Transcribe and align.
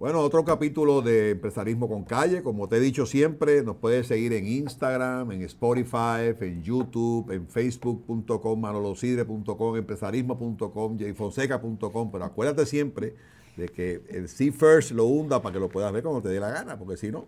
Bueno, 0.00 0.20
otro 0.20 0.46
capítulo 0.46 1.02
de 1.02 1.32
Empresarismo 1.32 1.86
con 1.86 2.04
Calle. 2.04 2.42
Como 2.42 2.70
te 2.70 2.76
he 2.76 2.80
dicho 2.80 3.04
siempre, 3.04 3.62
nos 3.62 3.76
puedes 3.76 4.06
seguir 4.06 4.32
en 4.32 4.46
Instagram, 4.46 5.30
en 5.30 5.42
Spotify, 5.42 6.34
en 6.40 6.62
YouTube, 6.62 7.30
en 7.30 7.46
facebook.com, 7.46 8.58
manolosidre.com, 8.58 9.76
empresarismo.com, 9.76 10.98
jfonseca.com. 10.98 12.10
Pero 12.10 12.24
acuérdate 12.24 12.64
siempre 12.64 13.14
de 13.58 13.68
que 13.68 14.00
el 14.08 14.30
See 14.30 14.52
First 14.52 14.92
lo 14.92 15.04
hunda 15.04 15.42
para 15.42 15.52
que 15.52 15.60
lo 15.60 15.68
puedas 15.68 15.92
ver 15.92 16.02
cuando 16.02 16.22
te 16.22 16.30
dé 16.30 16.40
la 16.40 16.48
gana, 16.48 16.78
porque 16.78 16.96
si 16.96 17.10
no. 17.10 17.26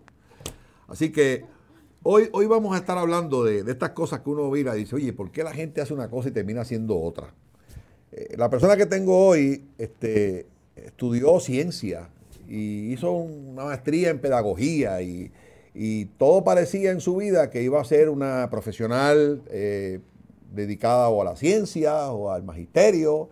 Así 0.87 1.11
que 1.11 1.45
hoy, 2.01 2.29
hoy 2.31 2.47
vamos 2.47 2.73
a 2.73 2.79
estar 2.79 2.97
hablando 2.97 3.43
de, 3.43 3.59
estas 3.69 3.91
cosas 3.91 4.21
que 4.21 4.31
uno 4.31 4.49
mira 4.49 4.75
y 4.75 4.79
dice, 4.79 4.95
oye, 4.95 5.13
¿por 5.13 5.29
qué 5.29 5.43
la 5.43 5.53
gente 5.53 5.79
hace 5.79 5.93
una 5.93 6.09
cosa 6.09 6.29
y 6.29 6.31
termina 6.31 6.61
haciendo 6.61 6.99
otra? 6.99 7.35
Eh, 8.11 8.33
la 8.35 8.49
persona 8.49 8.75
que 8.75 8.87
tengo 8.87 9.27
hoy 9.27 9.63
este, 9.77 10.47
estudió 10.75 11.39
ciencia 11.39 12.09
y 12.53 12.93
hizo 12.93 13.11
una 13.11 13.65
maestría 13.65 14.11
en 14.11 14.19
pedagogía 14.19 15.01
y, 15.01 15.31
todo 16.19 16.43
parecía 16.43 16.91
en 16.91 17.01
su 17.01 17.15
vida 17.15 17.49
que 17.49 17.63
iba 17.63 17.81
a 17.81 17.83
ser 17.83 18.09
una 18.09 18.47
profesional 18.51 19.41
eh, 19.49 20.01
dedicada 20.51 21.09
o 21.09 21.19
a 21.19 21.25
la 21.25 21.35
ciencia 21.35 22.11
o 22.11 22.29
al 22.29 22.43
magisterio. 22.43 23.29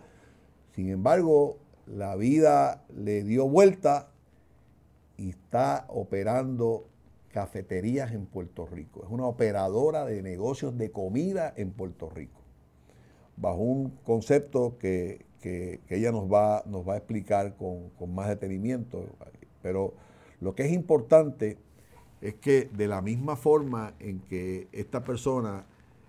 Sin 0.74 0.88
embargo, 0.88 1.58
la 1.86 2.16
vida 2.16 2.82
le 2.96 3.22
dio 3.22 3.46
vuelta 3.46 4.08
y 5.16 5.30
está 5.30 5.84
operando 5.88 6.88
cafeterías 7.28 8.10
en 8.10 8.26
Puerto 8.26 8.66
Rico. 8.66 9.04
Es 9.04 9.10
una 9.10 9.26
operadora 9.26 10.04
de 10.04 10.20
negocios 10.20 10.76
de 10.76 10.90
comida 10.90 11.54
en 11.56 11.70
Puerto 11.70 12.10
Rico, 12.10 12.41
bajo 13.36 13.58
un 13.58 13.90
concepto 14.04 14.76
que, 14.78 15.24
que, 15.42 15.80
ella 15.88 16.12
nos 16.12 16.32
va, 16.32 16.62
nos 16.66 16.88
va 16.88 16.94
a 16.94 16.96
explicar 16.96 17.56
con, 17.56 17.90
más 18.14 18.28
detenimiento. 18.28 19.04
Pero 19.60 19.94
lo 20.40 20.54
que 20.54 20.64
es 20.64 20.72
importante 20.72 21.58
es 22.20 22.34
que 22.34 22.70
de 22.72 22.88
la 22.88 23.02
misma 23.02 23.36
forma 23.36 23.94
en 23.98 24.20
que 24.20 24.68
esta 24.72 25.02
persona 25.02 25.66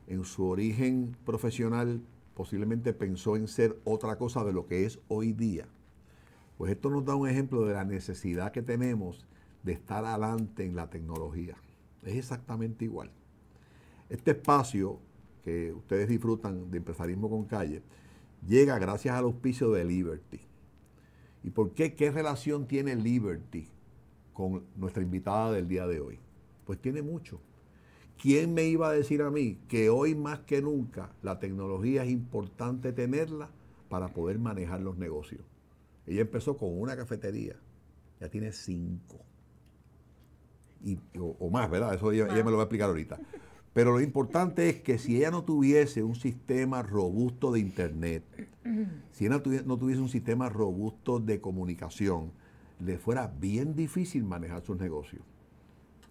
en 0.07 0.23
su 0.23 0.47
origen 0.47 1.17
profesional 1.25 2.01
posiblemente 2.35 2.93
pensó 2.93 3.35
en 3.35 3.47
ser 3.47 3.79
otra 3.83 4.17
cosa 4.17 4.43
de 4.43 4.53
lo 4.53 4.67
que 4.67 4.85
es 4.85 4.99
hoy 5.07 5.33
día, 5.33 5.67
pues 6.57 6.71
esto 6.71 6.89
nos 6.89 7.05
da 7.05 7.15
un 7.15 7.27
ejemplo 7.27 7.65
de 7.65 7.73
la 7.73 7.83
necesidad 7.83 8.51
que 8.51 8.61
tenemos 8.61 9.25
de 9.63 9.73
estar 9.73 10.05
adelante 10.05 10.65
en 10.65 10.75
la 10.75 10.89
tecnología. 10.89 11.55
Es 12.03 12.15
exactamente 12.15 12.85
igual. 12.85 13.11
Este 14.09 14.31
espacio 14.31 14.99
que 15.43 15.73
ustedes 15.73 16.07
disfrutan 16.07 16.71
de 16.71 16.77
empresarismo 16.77 17.29
con 17.29 17.45
calle, 17.45 17.83
llega 18.47 18.79
gracias 18.79 19.15
al 19.15 19.25
auspicio 19.25 19.71
de 19.71 19.85
Liberty. 19.85 20.39
¿Y 21.43 21.49
por 21.49 21.73
qué? 21.73 21.93
¿Qué 21.93 22.11
relación 22.11 22.67
tiene 22.67 22.95
Liberty 22.95 23.67
con 24.33 24.63
nuestra 24.75 25.03
invitada 25.03 25.51
del 25.51 25.67
día 25.67 25.85
de 25.85 25.99
hoy? 25.99 26.19
Pues 26.65 26.79
tiene 26.79 27.01
mucho. 27.01 27.41
¿Quién 28.21 28.53
me 28.53 28.63
iba 28.63 28.87
a 28.87 28.93
decir 28.93 29.21
a 29.21 29.29
mí 29.29 29.59
que 29.67 29.89
hoy 29.89 30.15
más 30.15 30.39
que 30.39 30.61
nunca 30.61 31.11
la 31.21 31.39
tecnología 31.39 32.03
es 32.03 32.11
importante 32.11 32.93
tenerla 32.93 33.49
para 33.89 34.07
poder 34.07 34.39
manejar 34.39 34.79
los 34.81 34.97
negocios? 34.97 35.41
Ella 36.07 36.21
empezó 36.21 36.57
con 36.57 36.79
una 36.79 36.95
cafetería, 36.95 37.55
ya 38.19 38.29
tiene 38.29 38.51
cinco. 38.53 39.19
Y, 40.85 40.99
o, 41.19 41.49
más, 41.49 41.69
¿verdad? 41.69 41.93
Eso 41.93 42.11
ella, 42.11 42.27
ella 42.33 42.43
me 42.43 42.51
lo 42.51 42.57
va 42.57 42.63
a 42.63 42.65
explicar 42.65 42.89
ahorita. 42.89 43.19
Pero 43.73 43.91
lo 43.91 44.01
importante 44.01 44.69
es 44.69 44.81
que 44.81 44.99
si 44.99 45.17
ella 45.17 45.31
no 45.31 45.43
tuviese 45.43 46.03
un 46.03 46.15
sistema 46.15 46.83
robusto 46.83 47.51
de 47.51 47.59
Internet, 47.59 48.23
si 49.11 49.25
ella 49.25 49.41
no 49.65 49.77
tuviese 49.77 50.01
un 50.01 50.09
sistema 50.09 50.47
robusto 50.47 51.19
de 51.19 51.41
comunicación, 51.41 52.31
le 52.79 52.99
fuera 52.99 53.33
bien 53.39 53.75
difícil 53.75 54.23
manejar 54.23 54.63
sus 54.63 54.77
negocios. 54.77 55.23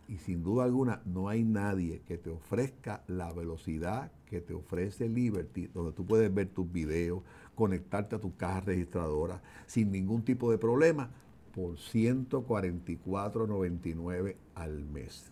Y 0.09 0.19
sin 0.19 0.43
duda 0.43 0.65
alguna, 0.65 1.01
no 1.07 1.29
hay 1.29 1.45
nadie 1.45 2.03
que 2.07 2.19
te 2.19 2.31
ofrezca 2.31 3.05
la 3.07 3.33
velocidad 3.33 4.11
que 4.27 4.41
te 4.41 4.55
ofrece 4.55 5.09
Liberty, 5.09 5.69
donde 5.69 5.93
tú 5.93 6.05
puedes 6.05 6.35
ver 6.35 6.49
tus 6.49 6.69
videos, 6.71 7.23
conectarte 7.55 8.17
a 8.17 8.21
tu 8.21 8.37
caja 8.37 8.61
registradora 8.61 9.41
sin 9.67 9.93
ningún 9.93 10.23
tipo 10.23 10.51
de 10.51 10.59
problema 10.59 11.11
por 11.55 11.77
144.99 11.77 14.37
al 14.55 14.85
mes. 14.85 15.32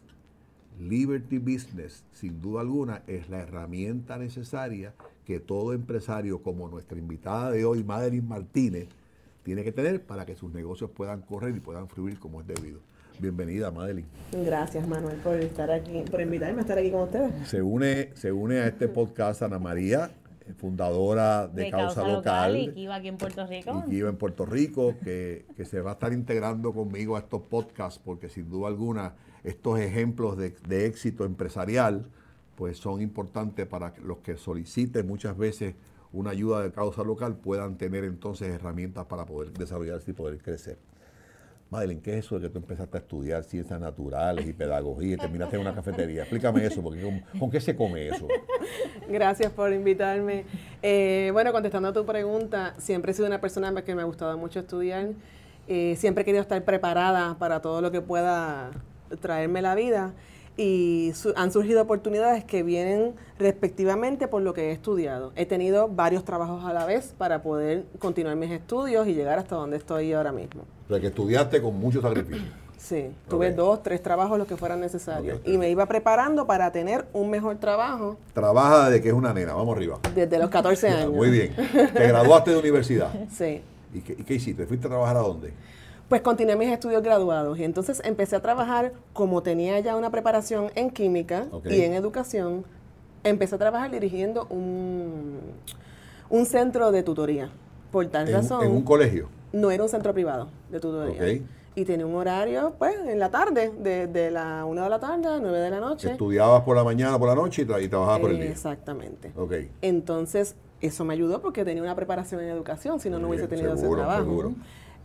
Liberty 0.80 1.36
Business, 1.38 2.04
sin 2.12 2.40
duda 2.40 2.62
alguna, 2.62 3.02
es 3.06 3.28
la 3.28 3.40
herramienta 3.40 4.16
necesaria 4.16 4.94
que 5.26 5.38
todo 5.38 5.74
empresario 5.74 6.42
como 6.42 6.68
nuestra 6.68 6.98
invitada 6.98 7.50
de 7.50 7.66
hoy, 7.66 7.84
Madeline 7.84 8.26
Martínez, 8.26 8.88
tiene 9.42 9.62
que 9.62 9.72
tener 9.72 10.02
para 10.02 10.24
que 10.24 10.36
sus 10.36 10.52
negocios 10.54 10.90
puedan 10.90 11.20
correr 11.20 11.54
y 11.54 11.60
puedan 11.60 11.86
fluir 11.88 12.18
como 12.18 12.40
es 12.40 12.46
debido. 12.46 12.80
Bienvenida, 13.18 13.70
Madeline. 13.70 14.08
Gracias, 14.32 14.88
Manuel, 14.88 15.18
por 15.18 15.34
estar 15.34 15.70
aquí, 15.70 16.02
por 16.10 16.22
invitarme 16.22 16.58
a 16.58 16.62
estar 16.62 16.78
aquí 16.78 16.90
con 16.90 17.02
ustedes. 17.02 17.46
Se 17.46 17.60
une, 17.60 18.10
se 18.14 18.32
une 18.32 18.60
a 18.60 18.66
este 18.66 18.88
podcast 18.88 19.42
Ana 19.42 19.58
María, 19.58 20.10
fundadora 20.56 21.46
de, 21.46 21.70
Causa, 21.70 22.08
Local, 22.08 22.56
y 22.56 22.72
que 22.72 22.80
iba 22.80 22.94
aquí 22.94 23.08
en 23.08 23.18
Puerto 23.18 23.46
Rico. 23.46 23.84
Y 23.86 23.90
que 23.90 23.96
iba 23.96 24.08
en 24.08 24.16
Puerto 24.16 24.46
Rico, 24.46 24.94
que, 25.04 25.44
que 25.54 25.66
se 25.66 25.82
va 25.82 25.90
a 25.90 25.92
estar 25.94 26.14
integrando 26.14 26.72
conmigo 26.72 27.16
a 27.16 27.18
estos 27.18 27.42
podcasts, 27.42 28.00
porque 28.02 28.30
sin 28.30 28.48
duda 28.48 28.68
alguna 28.68 29.12
estos 29.44 29.78
ejemplos 29.78 30.36
de, 30.36 30.86
éxito 30.86 31.24
empresarial 31.24 32.06
pues 32.56 32.78
son 32.78 33.00
importantes 33.00 33.66
para 33.66 33.94
que 33.94 34.02
los 34.02 34.18
que 34.18 34.36
soliciten 34.36 35.06
muchas 35.06 35.36
veces 35.36 35.74
una 36.12 36.30
ayuda 36.30 36.62
de 36.62 36.72
causa 36.72 37.02
local 37.02 37.36
puedan 37.36 37.78
tener 37.78 38.04
entonces 38.04 38.48
herramientas 38.48 39.06
para 39.06 39.24
poder 39.24 39.52
desarrollarse 39.52 40.10
y 40.10 40.14
poder 40.14 40.38
crecer. 40.38 40.76
Madeline, 41.70 42.00
¿qué 42.00 42.18
es 42.18 42.26
eso 42.26 42.34
de 42.38 42.48
que 42.48 42.52
tú 42.52 42.58
empezaste 42.58 42.96
a 42.96 43.00
estudiar 43.00 43.44
ciencias 43.44 43.80
naturales 43.80 44.44
y 44.44 44.52
pedagogía 44.52 45.14
y 45.14 45.16
terminaste 45.16 45.54
en 45.54 45.62
una 45.62 45.72
cafetería? 45.72 46.22
Explícame 46.22 46.66
eso, 46.66 46.82
porque 46.82 47.22
¿con, 47.38 47.48
qué 47.48 47.60
se 47.60 47.76
come 47.76 48.08
eso? 48.08 48.26
Gracias 49.08 49.52
por 49.52 49.72
invitarme. 49.72 50.44
Eh, 50.82 51.30
bueno, 51.32 51.52
contestando 51.52 51.90
a 51.90 51.92
tu 51.92 52.04
pregunta, 52.04 52.74
siempre 52.78 53.12
he 53.12 53.14
sido 53.14 53.28
una 53.28 53.40
persona 53.40 53.72
que 53.82 53.94
me 53.94 54.02
ha 54.02 54.04
gustado 54.04 54.36
mucho 54.36 54.58
estudiar. 54.58 55.10
Eh, 55.68 55.94
siempre 55.96 56.22
he 56.22 56.24
querido 56.24 56.42
estar 56.42 56.62
preparada 56.64 57.38
para 57.38 57.62
todo 57.62 57.80
lo 57.80 57.92
que 57.92 58.00
pueda 58.00 58.72
traerme 59.20 59.62
la 59.62 59.74
vida 59.74 60.12
y 60.56 61.12
han 61.36 61.52
surgido 61.52 61.80
oportunidades 61.82 62.44
que 62.44 62.62
vienen 62.62 63.14
respectivamente 63.38 64.28
por 64.28 64.42
lo 64.42 64.52
que 64.52 64.68
he 64.68 64.72
estudiado. 64.72 65.32
He 65.36 65.46
tenido 65.46 65.88
varios 65.88 66.24
trabajos 66.24 66.64
a 66.64 66.72
la 66.72 66.84
vez 66.84 67.14
para 67.16 67.40
poder 67.42 67.84
continuar 67.98 68.36
mis 68.36 68.50
estudios 68.50 69.06
y 69.06 69.14
llegar 69.14 69.38
hasta 69.38 69.56
donde 69.56 69.78
estoy 69.78 70.12
ahora 70.12 70.32
mismo. 70.32 70.62
O 70.86 70.92
sea, 70.92 71.00
que 71.00 71.06
estudiaste 71.06 71.62
con 71.62 71.78
mucho 71.78 72.02
sacrificio. 72.02 72.48
Sí, 72.76 73.10
tuve 73.28 73.52
dos, 73.52 73.82
tres 73.82 74.02
trabajos 74.02 74.38
los 74.38 74.48
que 74.48 74.56
fueran 74.56 74.80
necesarios. 74.80 75.40
y 75.44 75.58
me 75.58 75.68
iba 75.70 75.84
preparando 75.86 76.46
para 76.46 76.72
tener 76.72 77.06
un 77.12 77.28
mejor 77.30 77.56
trabajo. 77.58 78.16
Trabaja 78.32 78.88
desde 78.88 79.02
que 79.02 79.08
es 79.08 79.14
una 79.14 79.32
nena, 79.34 79.52
vamos 79.54 79.76
arriba. 79.76 79.98
Desde 80.14 80.38
los 80.38 80.48
14 80.50 80.88
años. 80.90 81.12
Muy 81.12 81.30
bien. 81.30 81.54
¿Te 81.54 82.08
graduaste 82.08 82.50
de 82.52 82.58
universidad? 82.58 83.10
Sí. 83.30 83.60
¿Y 83.92 84.00
qué, 84.00 84.12
¿Y 84.18 84.24
qué 84.24 84.34
hiciste? 84.34 84.66
¿Fuiste 84.66 84.86
a 84.86 84.90
trabajar 84.90 85.16
a 85.16 85.20
dónde? 85.20 85.52
Pues 86.10 86.22
continué 86.22 86.56
mis 86.56 86.72
estudios 86.72 87.04
graduados 87.04 87.56
y 87.60 87.62
entonces 87.62 88.02
empecé 88.04 88.34
a 88.34 88.42
trabajar 88.42 88.92
como 89.12 89.44
tenía 89.44 89.78
ya 89.78 89.94
una 89.94 90.10
preparación 90.10 90.72
en 90.74 90.90
química 90.90 91.46
y 91.64 91.82
en 91.82 91.92
educación, 91.92 92.64
empecé 93.22 93.54
a 93.54 93.58
trabajar 93.58 93.92
dirigiendo 93.92 94.48
un, 94.50 95.38
un 96.28 96.46
centro 96.46 96.90
de 96.90 97.04
tutoría. 97.04 97.52
Por 97.92 98.06
tal 98.06 98.26
razón. 98.26 98.64
¿En 98.64 98.72
un 98.72 98.82
colegio? 98.82 99.28
No 99.52 99.70
era 99.70 99.84
un 99.84 99.88
centro 99.88 100.12
privado 100.12 100.48
de 100.68 100.80
tutoría. 100.80 101.42
Y 101.76 101.84
tenía 101.84 102.06
un 102.06 102.16
horario, 102.16 102.74
pues, 102.76 102.96
en 103.06 103.20
la 103.20 103.30
tarde, 103.30 103.70
de, 103.78 104.08
de 104.08 104.32
la 104.32 104.64
1 104.64 104.82
de 104.82 104.90
la 104.90 104.98
tarde 104.98 105.28
a 105.28 105.38
9 105.38 105.58
de 105.60 105.70
la 105.70 105.78
noche. 105.78 106.10
Estudiabas 106.10 106.62
por 106.62 106.74
la 106.74 106.82
mañana, 106.82 107.20
por 107.20 107.28
la 107.28 107.36
noche 107.36 107.62
y, 107.62 107.88
trabajabas 107.88 108.18
por 108.18 108.32
el 108.32 108.40
día. 108.40 108.50
Exactamente. 108.50 109.30
Ok. 109.36 109.52
Entonces, 109.80 110.56
eso 110.80 111.04
me 111.04 111.14
ayudó 111.14 111.40
porque 111.40 111.64
tenía 111.64 111.84
una 111.84 111.94
preparación 111.94 112.40
en 112.40 112.48
educación, 112.48 112.98
si 112.98 113.10
no, 113.10 113.20
no 113.20 113.28
hubiese 113.28 113.46
tenido 113.46 113.74
ese 113.74 113.88
trabajo. 113.88 114.24
Seguro. 114.24 114.54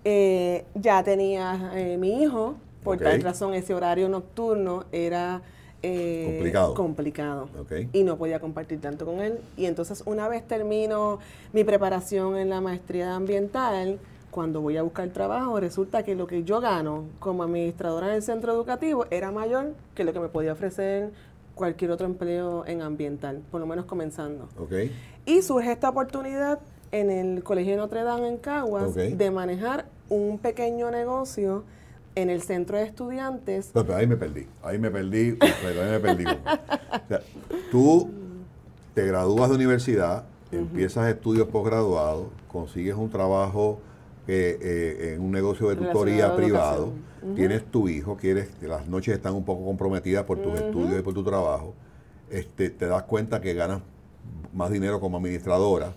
Eh, 0.07 0.65
ya 0.75 1.03
tenía 1.03 1.71
eh, 1.73 1.97
mi 1.97 2.21
hijo, 2.21 2.55
por 2.83 2.99
tal 2.99 3.21
razón 3.23 3.55
ese 3.55 3.73
horario 3.73 4.07
nocturno 4.07 4.85
era 4.91 5.41
eh, 5.81 6.53
complicado, 6.75 7.49
y 7.91 8.03
no 8.03 8.15
podía 8.15 8.39
compartir 8.39 8.79
tanto 8.79 9.07
con 9.07 9.19
él. 9.19 9.39
Y 9.57 9.65
entonces 9.65 10.03
una 10.05 10.27
vez 10.27 10.47
termino 10.47 11.17
mi 11.53 11.63
preparación 11.63 12.37
en 12.37 12.51
la 12.51 12.61
maestría 12.61 13.15
ambiental, 13.15 13.97
cuando 14.29 14.61
voy 14.61 14.77
a 14.77 14.83
buscar 14.83 15.09
trabajo, 15.09 15.59
resulta 15.59 16.03
que 16.03 16.13
lo 16.13 16.27
que 16.27 16.43
yo 16.43 16.61
gano 16.61 17.05
como 17.19 17.41
administradora 17.41 18.09
en 18.09 18.13
el 18.15 18.21
centro 18.21 18.53
educativo 18.53 19.07
era 19.09 19.31
mayor 19.31 19.73
que 19.95 20.03
lo 20.03 20.13
que 20.13 20.19
me 20.19 20.27
podía 20.27 20.53
ofrecer 20.53 21.09
cualquier 21.55 21.89
otro 21.89 22.05
empleo 22.05 22.63
en 22.67 22.83
ambiental, 22.83 23.41
por 23.49 23.59
lo 23.59 23.65
menos 23.65 23.85
comenzando. 23.85 24.49
Y 25.25 25.41
surge 25.41 25.71
esta 25.71 25.89
oportunidad 25.89 26.59
en 26.91 27.09
el 27.09 27.43
Colegio 27.43 27.71
de 27.71 27.77
Notre 27.77 28.03
Dame 28.03 28.27
en 28.27 28.37
Caguas 28.37 28.93
de 28.93 29.31
manejar 29.31 29.85
un 30.09 30.37
pequeño 30.37 30.91
negocio 30.91 31.63
en 32.15 32.29
el 32.29 32.41
centro 32.41 32.77
de 32.77 32.83
estudiantes. 32.83 33.71
pero 33.73 33.95
ahí 33.95 34.07
me 34.07 34.15
perdí, 34.15 34.47
ahí 34.63 34.79
me 34.79 34.89
perdí, 34.89 35.33
pero 35.61 35.81
ahí 35.83 35.91
me 35.91 35.99
perdí. 35.99 36.25
tú 37.71 38.09
te 38.93 39.05
gradúas 39.05 39.49
de 39.49 39.55
universidad, 39.55 40.23
empiezas 40.51 41.09
estudios 41.09 41.47
posgraduados, 41.47 42.27
consigues 42.47 42.95
un 42.95 43.09
trabajo 43.09 43.79
que 44.25 44.57
eh, 44.61 45.13
en 45.15 45.21
un 45.21 45.31
negocio 45.31 45.69
de 45.69 45.75
tutoría 45.75 46.35
privado, 46.35 46.93
tienes 47.35 47.65
tu 47.65 47.89
hijo, 47.89 48.17
quieres 48.17 48.49
las 48.61 48.87
noches 48.87 49.15
están 49.15 49.33
un 49.33 49.43
poco 49.43 49.65
comprometidas 49.65 50.23
por 50.23 50.39
tus 50.39 50.59
estudios 50.59 50.99
y 50.99 51.01
por 51.03 51.13
tu 51.13 51.23
trabajo, 51.23 51.73
este, 52.29 52.69
te 52.69 52.87
das 52.87 53.03
cuenta 53.03 53.41
que 53.41 53.53
ganas 53.53 53.81
más 54.53 54.71
dinero 54.71 54.99
como 54.99 55.17
administradora. 55.17 55.93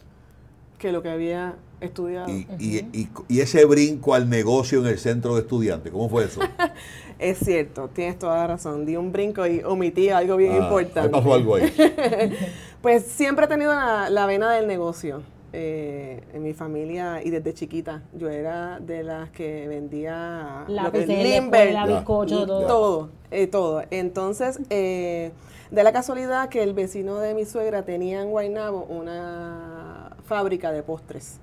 Que 0.78 0.92
lo 0.92 1.02
que 1.02 1.10
había 1.10 1.56
estudiado. 1.80 2.28
Y, 2.30 2.46
y, 2.58 3.08
y, 3.28 3.40
ese 3.40 3.64
brinco 3.64 4.14
al 4.14 4.28
negocio 4.28 4.80
en 4.80 4.86
el 4.86 4.98
centro 4.98 5.34
de 5.34 5.42
estudiantes, 5.42 5.92
¿cómo 5.92 6.08
fue 6.08 6.24
eso? 6.24 6.40
es 7.18 7.38
cierto, 7.38 7.88
tienes 7.88 8.18
toda 8.18 8.36
la 8.36 8.46
razón. 8.46 8.86
Di 8.86 8.96
un 8.96 9.12
brinco 9.12 9.46
y 9.46 9.62
omití 9.64 10.10
algo 10.10 10.36
bien 10.36 10.52
ah, 10.52 10.64
importante. 10.64 11.10
pasó 11.10 11.34
algo 11.34 11.56
ahí? 11.56 11.72
pues 12.82 13.04
siempre 13.04 13.46
he 13.46 13.48
tenido 13.48 13.72
la, 13.74 14.26
vena 14.26 14.52
del 14.52 14.66
negocio. 14.66 15.22
Eh, 15.50 16.22
en 16.34 16.42
mi 16.42 16.52
familia 16.52 17.22
y 17.24 17.30
desde 17.30 17.54
chiquita 17.54 18.02
yo 18.12 18.28
era 18.28 18.80
de 18.80 19.02
las 19.02 19.30
que 19.30 19.66
vendía 19.66 20.66
la 20.68 20.82
lo 20.82 20.92
que 20.92 21.06
Limber, 21.06 21.72
la 21.72 21.86
bizcocho, 21.86 22.44
todo. 22.46 22.66
Todo, 22.66 23.08
eh, 23.30 23.46
todo. 23.46 23.82
Entonces, 23.90 24.60
eh, 24.68 25.32
de 25.70 25.82
la 25.82 25.92
casualidad 25.92 26.50
que 26.50 26.62
el 26.62 26.74
vecino 26.74 27.18
de 27.18 27.32
mi 27.32 27.46
suegra 27.46 27.86
tenía 27.86 28.20
en 28.20 28.28
Guaynabo 28.28 28.84
una 28.90 30.16
fábrica 30.24 30.70
de 30.70 30.82
postres. 30.82 31.40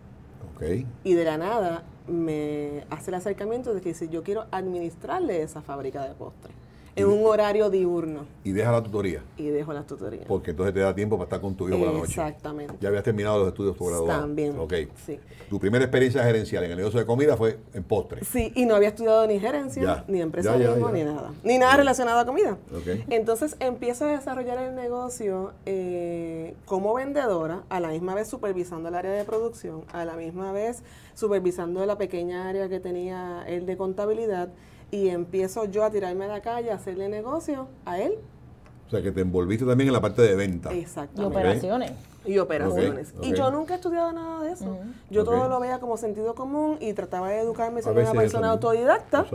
Y 1.03 1.13
de 1.13 1.23
la 1.23 1.37
nada 1.37 1.83
me 2.07 2.85
hace 2.89 3.11
el 3.11 3.15
acercamiento 3.15 3.73
de 3.73 3.81
que 3.81 3.89
dice, 3.89 4.09
yo 4.09 4.23
quiero 4.23 4.45
administrarle 4.51 5.41
esa 5.41 5.61
fábrica 5.61 6.03
de 6.03 6.13
postres 6.13 6.53
en 6.95 7.07
un 7.07 7.25
horario 7.25 7.69
diurno. 7.69 8.25
Y 8.43 8.51
deja 8.51 8.71
la 8.71 8.81
tutoría. 8.81 9.21
Y 9.37 9.47
dejo 9.47 9.73
la 9.73 9.83
tutoría. 9.83 10.23
Porque 10.27 10.51
entonces 10.51 10.73
te 10.73 10.79
da 10.79 10.95
tiempo 10.95 11.17
para 11.17 11.25
estar 11.25 11.41
con 11.41 11.55
tu 11.55 11.67
hijo 11.67 11.77
por 11.77 11.87
la 11.87 11.93
noche. 11.93 12.11
Exactamente. 12.11 12.75
Ya 12.79 12.89
habías 12.89 13.03
terminado 13.03 13.39
los 13.39 13.49
estudios 13.49 13.75
postgraduados. 13.75 14.21
También. 14.21 14.57
Ok. 14.57 14.73
Sí. 15.05 15.19
Tu 15.49 15.59
primera 15.59 15.83
experiencia 15.83 16.23
gerencial 16.23 16.63
en 16.63 16.71
el 16.71 16.77
negocio 16.77 16.99
de 16.99 17.05
comida 17.05 17.35
fue 17.35 17.59
en 17.73 17.83
postres. 17.83 18.27
Sí, 18.27 18.51
y 18.55 18.65
no 18.65 18.75
había 18.75 18.89
estudiado 18.89 19.27
ni 19.27 19.39
gerencia, 19.39 20.03
ni 20.07 20.21
empresarismo, 20.21 20.89
ni 20.89 21.03
nada. 21.03 21.31
Ni 21.43 21.57
nada 21.57 21.77
relacionado 21.77 22.19
a 22.19 22.25
comida. 22.25 22.57
Okay. 22.81 23.03
Entonces 23.09 23.55
empiezo 23.59 24.05
a 24.05 24.11
desarrollar 24.13 24.57
el 24.59 24.75
negocio 24.75 25.51
eh, 25.65 26.55
como 26.65 26.93
vendedora, 26.93 27.63
a 27.69 27.79
la 27.79 27.89
misma 27.89 28.15
vez 28.15 28.27
supervisando 28.27 28.89
el 28.89 28.95
área 28.95 29.11
de 29.11 29.23
producción, 29.23 29.83
a 29.91 30.05
la 30.05 30.15
misma 30.15 30.51
vez 30.51 30.81
supervisando 31.13 31.85
la 31.85 31.97
pequeña 31.97 32.47
área 32.47 32.69
que 32.69 32.79
tenía 32.79 33.43
él 33.47 33.65
de 33.65 33.77
contabilidad 33.77 34.49
y 34.91 35.09
empiezo 35.09 35.65
yo 35.65 35.83
a 35.83 35.89
tirarme 35.89 36.25
a 36.25 36.27
la 36.27 36.41
calle 36.41 36.71
a 36.71 36.75
hacerle 36.75 37.09
negocio 37.09 37.67
a 37.85 37.99
él. 37.99 38.13
O 38.87 38.89
sea, 38.89 39.01
que 39.01 39.11
te 39.11 39.21
envolviste 39.21 39.65
también 39.65 39.87
en 39.87 39.93
la 39.93 40.01
parte 40.01 40.21
de 40.21 40.35
venta. 40.35 40.71
Exacto. 40.71 41.23
Y 41.23 41.25
operaciones. 41.25 41.91
Y 42.23 42.37
operaciones. 42.37 43.13
Y 43.21 43.33
yo 43.33 43.51
nunca 43.51 43.73
he 43.73 43.77
estudiado 43.77 44.11
nada 44.11 44.43
de 44.43 44.51
eso. 44.51 44.77
Yo 45.09 45.23
todo 45.23 45.47
lo 45.49 45.59
veía 45.59 45.79
como 45.79 45.97
sentido 45.97 46.35
común 46.35 46.77
y 46.79 46.93
trataba 46.93 47.29
de 47.29 47.39
educarme 47.39 47.81
siendo 47.81 48.01
una 48.01 48.13
persona 48.13 48.49
autodidacta. 48.51 49.25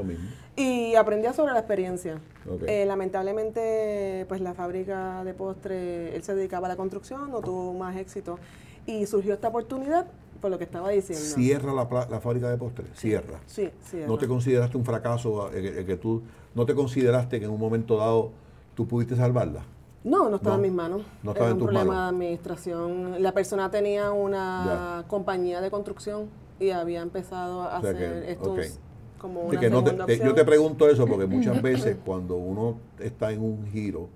Y 0.56 0.94
aprendía 0.94 1.32
sobre 1.32 1.52
la 1.52 1.60
experiencia. 1.60 2.20
Eh, 2.66 2.84
lamentablemente, 2.86 4.24
pues 4.28 4.40
la 4.40 4.54
fábrica 4.54 5.24
de 5.24 5.34
postre, 5.34 6.14
él 6.14 6.22
se 6.22 6.34
dedicaba 6.34 6.66
a 6.66 6.70
la 6.70 6.76
construcción, 6.76 7.30
no 7.30 7.40
tuvo 7.40 7.72
más 7.74 7.96
éxito. 7.96 8.38
Y 8.86 9.06
surgió 9.06 9.34
esta 9.34 9.48
oportunidad 9.48 10.06
por 10.40 10.50
lo 10.50 10.58
que 10.58 10.64
estaba 10.64 10.90
diciendo. 10.90 11.24
Cierra 11.24 11.72
la, 11.72 12.06
la 12.08 12.20
fábrica 12.20 12.50
de 12.50 12.56
postres, 12.56 12.88
cierra. 12.94 13.40
Sí, 13.46 13.68
cierra. 13.82 14.06
¿No 14.06 14.18
te 14.18 14.26
consideraste 14.26 14.76
un 14.76 14.84
fracaso 14.84 15.50
eh, 15.52 15.84
que 15.86 15.96
tú, 15.96 16.22
no 16.54 16.66
te 16.66 16.74
consideraste 16.74 17.38
que 17.38 17.46
en 17.46 17.50
un 17.50 17.60
momento 17.60 17.96
dado 17.96 18.32
tú 18.74 18.86
pudiste 18.86 19.16
salvarla? 19.16 19.64
No, 20.02 20.30
no 20.30 20.36
estaba 20.36 20.56
en 20.56 20.62
mis 20.62 20.72
manos. 20.72 21.02
No 21.22 21.32
estaba 21.32 21.48
Era 21.48 21.54
un 21.54 21.62
problema 21.62 22.04
de 22.04 22.08
administración. 22.08 23.22
La 23.22 23.32
persona 23.32 23.70
tenía 23.70 24.12
una 24.12 25.04
compañía 25.08 25.60
de 25.60 25.70
construcción 25.70 26.28
y 26.58 26.70
había 26.70 27.02
empezado 27.02 27.62
a 27.62 27.78
hacer 27.78 28.24
estos 28.28 28.78
como 29.18 29.42
una 29.42 29.60
Yo 29.60 30.34
te 30.34 30.44
pregunto 30.44 30.88
eso 30.88 31.06
porque 31.06 31.26
muchas 31.34 31.60
veces 31.60 31.98
cuando 32.04 32.36
uno 32.36 32.78
está 32.98 33.30
en 33.32 33.42
un 33.42 33.66
giro 33.66 34.08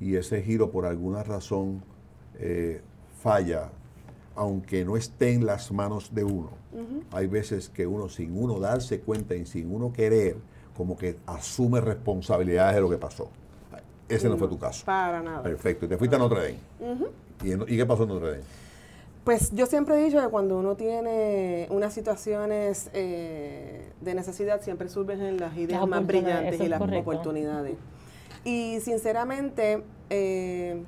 y 0.00 0.16
ese 0.16 0.42
giro 0.42 0.70
por 0.70 0.86
alguna 0.86 1.22
razón 1.22 1.82
eh, 2.38 2.80
falla, 3.22 3.70
aunque 4.36 4.84
no 4.84 4.96
esté 4.96 5.32
en 5.32 5.46
las 5.46 5.72
manos 5.72 6.14
de 6.14 6.24
uno. 6.24 6.50
Hay 7.10 7.26
veces 7.26 7.70
que 7.70 7.86
uno, 7.86 8.08
sin 8.08 8.36
uno 8.36 8.60
darse 8.60 9.00
cuenta 9.00 9.34
y 9.34 9.46
sin 9.46 9.74
uno 9.74 9.92
querer, 9.92 10.36
como 10.76 10.96
que 10.96 11.16
asume 11.26 11.80
responsabilidades 11.80 12.76
de 12.76 12.80
lo 12.82 12.90
que 12.90 12.98
pasó. 12.98 13.30
Ese 14.08 14.28
no, 14.28 14.36
fue 14.36 14.48
tu 14.48 14.58
caso. 14.58 14.84
Para 14.84 15.22
nada. 15.22 15.42
Perfecto. 15.42 15.86
Y 15.86 15.88
te 15.88 15.96
fuiste 15.96 16.16
a 16.16 16.18
Notre 16.18 16.40
Dame. 16.40 16.58
¿Y, 17.42 17.76
qué 17.76 17.86
pasó 17.86 18.04
en 18.04 18.10
Notre 18.10 18.30
Dame? 18.32 18.42
Pues 19.24 19.50
yo 19.52 19.66
siempre 19.66 19.96
he 19.96 20.04
dicho 20.04 20.20
que 20.20 20.28
cuando 20.28 20.58
uno 20.58 20.76
tiene 20.76 21.66
unas 21.70 21.92
situaciones 21.92 22.90
eh, 22.92 23.90
de 24.00 24.14
necesidad, 24.14 24.60
siempre 24.60 24.88
surgen 24.88 25.38
las 25.38 25.56
ideas 25.56 25.84
más 25.88 26.06
brillantes 26.06 26.60
y 26.60 26.68
las 26.68 26.80
oportunidades. 26.80 27.76
Y 28.44 28.78
sinceramente, 28.80 29.82
eh, 30.10 30.84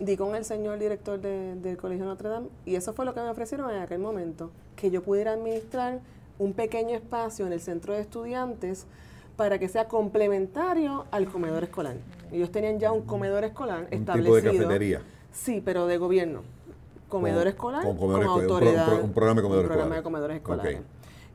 di 0.00 0.16
con 0.16 0.34
el 0.34 0.44
señor 0.44 0.78
director 0.78 1.20
del 1.20 1.76
Colegio 1.76 2.04
Notre 2.04 2.28
Dame 2.28 2.48
y 2.64 2.74
eso 2.74 2.92
fue 2.92 3.04
lo 3.04 3.14
que 3.14 3.20
me 3.20 3.28
ofrecieron 3.28 3.70
en 3.70 3.80
aquel 3.82 3.98
momento, 3.98 4.50
que 4.76 4.90
yo 4.90 5.02
pudiera 5.02 5.32
administrar 5.32 6.00
un 6.38 6.52
pequeño 6.52 6.96
espacio 6.96 7.46
en 7.46 7.52
el 7.52 7.60
centro 7.60 7.94
de 7.94 8.00
estudiantes 8.00 8.86
para 9.36 9.58
que 9.58 9.68
sea 9.68 9.88
complementario 9.88 11.06
al 11.10 11.26
comedor 11.26 11.64
escolar. 11.64 11.96
Ellos 12.32 12.50
tenían 12.50 12.78
ya 12.78 12.92
un 12.92 13.02
comedor 13.02 13.44
escolar 13.44 13.86
un 13.90 13.98
establecido. 13.98 14.36
Tipo 14.36 14.52
de 14.52 14.58
cafetería. 14.58 15.02
Sí, 15.32 15.62
pero 15.64 15.86
de 15.86 15.98
gobierno. 15.98 16.42
Comedor 17.08 17.46
escolar 17.46 17.82
con, 17.82 18.22
autoridad. 18.22 19.02
Un, 19.02 19.12
programa 19.12 19.40
de 19.40 19.42
comedores 19.42 19.68
programa 19.68 19.96
de 19.96 20.02
comedores 20.02 20.36
escolares 20.38 20.80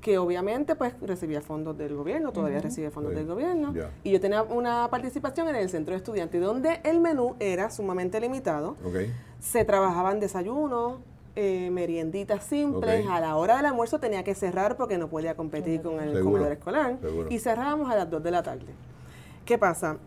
que 0.02 0.18
obviamente 0.18 0.76
pues 0.76 0.94
recibía 1.02 1.42
fondos 1.42 1.78
del 1.78 1.96
gobierno, 1.96 2.32
todavía 2.32 2.62
recibe 2.62 2.90
fondos 2.90 3.14
del 3.14 3.26
gobierno, 3.26 3.74
y 4.04 4.12
yo 4.12 4.20
tenía 4.20 4.44
una 4.44 4.88
participación 4.90 5.50
en 5.50 5.56
el 5.56 5.70
centro 5.70 5.94
de 5.94 5.98
estudiantes, 5.98 6.42
donde 6.42 6.80
el 6.84 7.00
menú 7.00 7.36
era 7.40 7.70
sumamente 7.70 8.20
limitado. 8.20 8.76
Se 9.40 9.66
trabajaban 9.66 10.20
desayunos, 10.20 11.00
eh, 11.36 11.70
merienditas 11.72 12.44
simples, 12.44 13.06
a 13.08 13.20
la 13.20 13.36
hora 13.36 13.58
del 13.58 13.66
almuerzo 13.66 14.00
tenía 14.00 14.24
que 14.24 14.36
cerrar 14.36 14.78
porque 14.78 14.98
no 14.98 15.10
podía 15.10 15.36
competir 15.36 15.82
con 15.82 16.00
el 16.00 16.24
comedor 16.24 16.52
escolar, 16.52 16.98
y 17.30 17.40
cerrábamos 17.40 17.92
a 17.92 17.96
las 17.96 18.10
2 18.10 18.24
de 18.24 18.32
la 18.32 18.44
tarde. 18.44 18.68
¿Qué 19.46 19.58
pasa? 19.58 19.98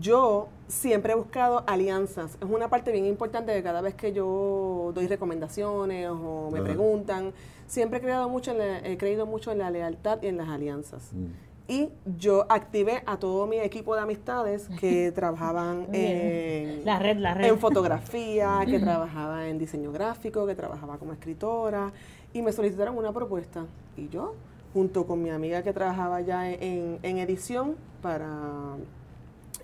Yo 0.00 0.48
siempre 0.66 1.12
he 1.14 1.16
buscado 1.16 1.64
alianzas. 1.66 2.36
Es 2.42 2.48
una 2.48 2.68
parte 2.68 2.92
bien 2.92 3.06
importante 3.06 3.52
de 3.52 3.62
cada 3.62 3.80
vez 3.80 3.94
que 3.94 4.12
yo 4.12 4.90
doy 4.94 5.06
recomendaciones 5.06 6.10
o 6.10 6.50
me 6.52 6.60
preguntan 6.60 7.32
siempre 7.68 7.98
he, 7.98 8.02
creado 8.02 8.28
mucho 8.28 8.52
he 8.60 8.96
creído 8.98 9.26
mucho 9.26 9.52
en 9.52 9.58
la 9.58 9.70
lealtad 9.70 10.20
y 10.22 10.26
en 10.26 10.36
las 10.36 10.48
alianzas. 10.48 11.12
Mm. 11.12 11.26
Y 11.70 11.90
yo 12.16 12.46
activé 12.48 13.02
a 13.04 13.18
todo 13.18 13.46
mi 13.46 13.58
equipo 13.58 13.94
de 13.94 14.00
amistades 14.00 14.68
que 14.80 15.12
trabajaban 15.14 15.86
en, 15.92 16.82
la 16.84 16.98
red, 16.98 17.18
la 17.18 17.34
red. 17.34 17.50
en 17.50 17.58
fotografía, 17.58 18.60
que 18.66 18.78
trabajaban 18.80 19.42
en 19.42 19.58
diseño 19.58 19.92
gráfico, 19.92 20.46
que 20.46 20.54
trabajaba 20.54 20.96
como 20.96 21.12
escritora, 21.12 21.92
y 22.32 22.40
me 22.40 22.52
solicitaron 22.52 22.96
una 22.96 23.12
propuesta. 23.12 23.66
Y 23.98 24.08
yo, 24.08 24.34
junto 24.72 25.06
con 25.06 25.22
mi 25.22 25.28
amiga 25.28 25.62
que 25.62 25.74
trabajaba 25.74 26.22
ya 26.22 26.50
en, 26.50 26.98
en 27.02 27.18
edición 27.18 27.76
para 28.00 28.76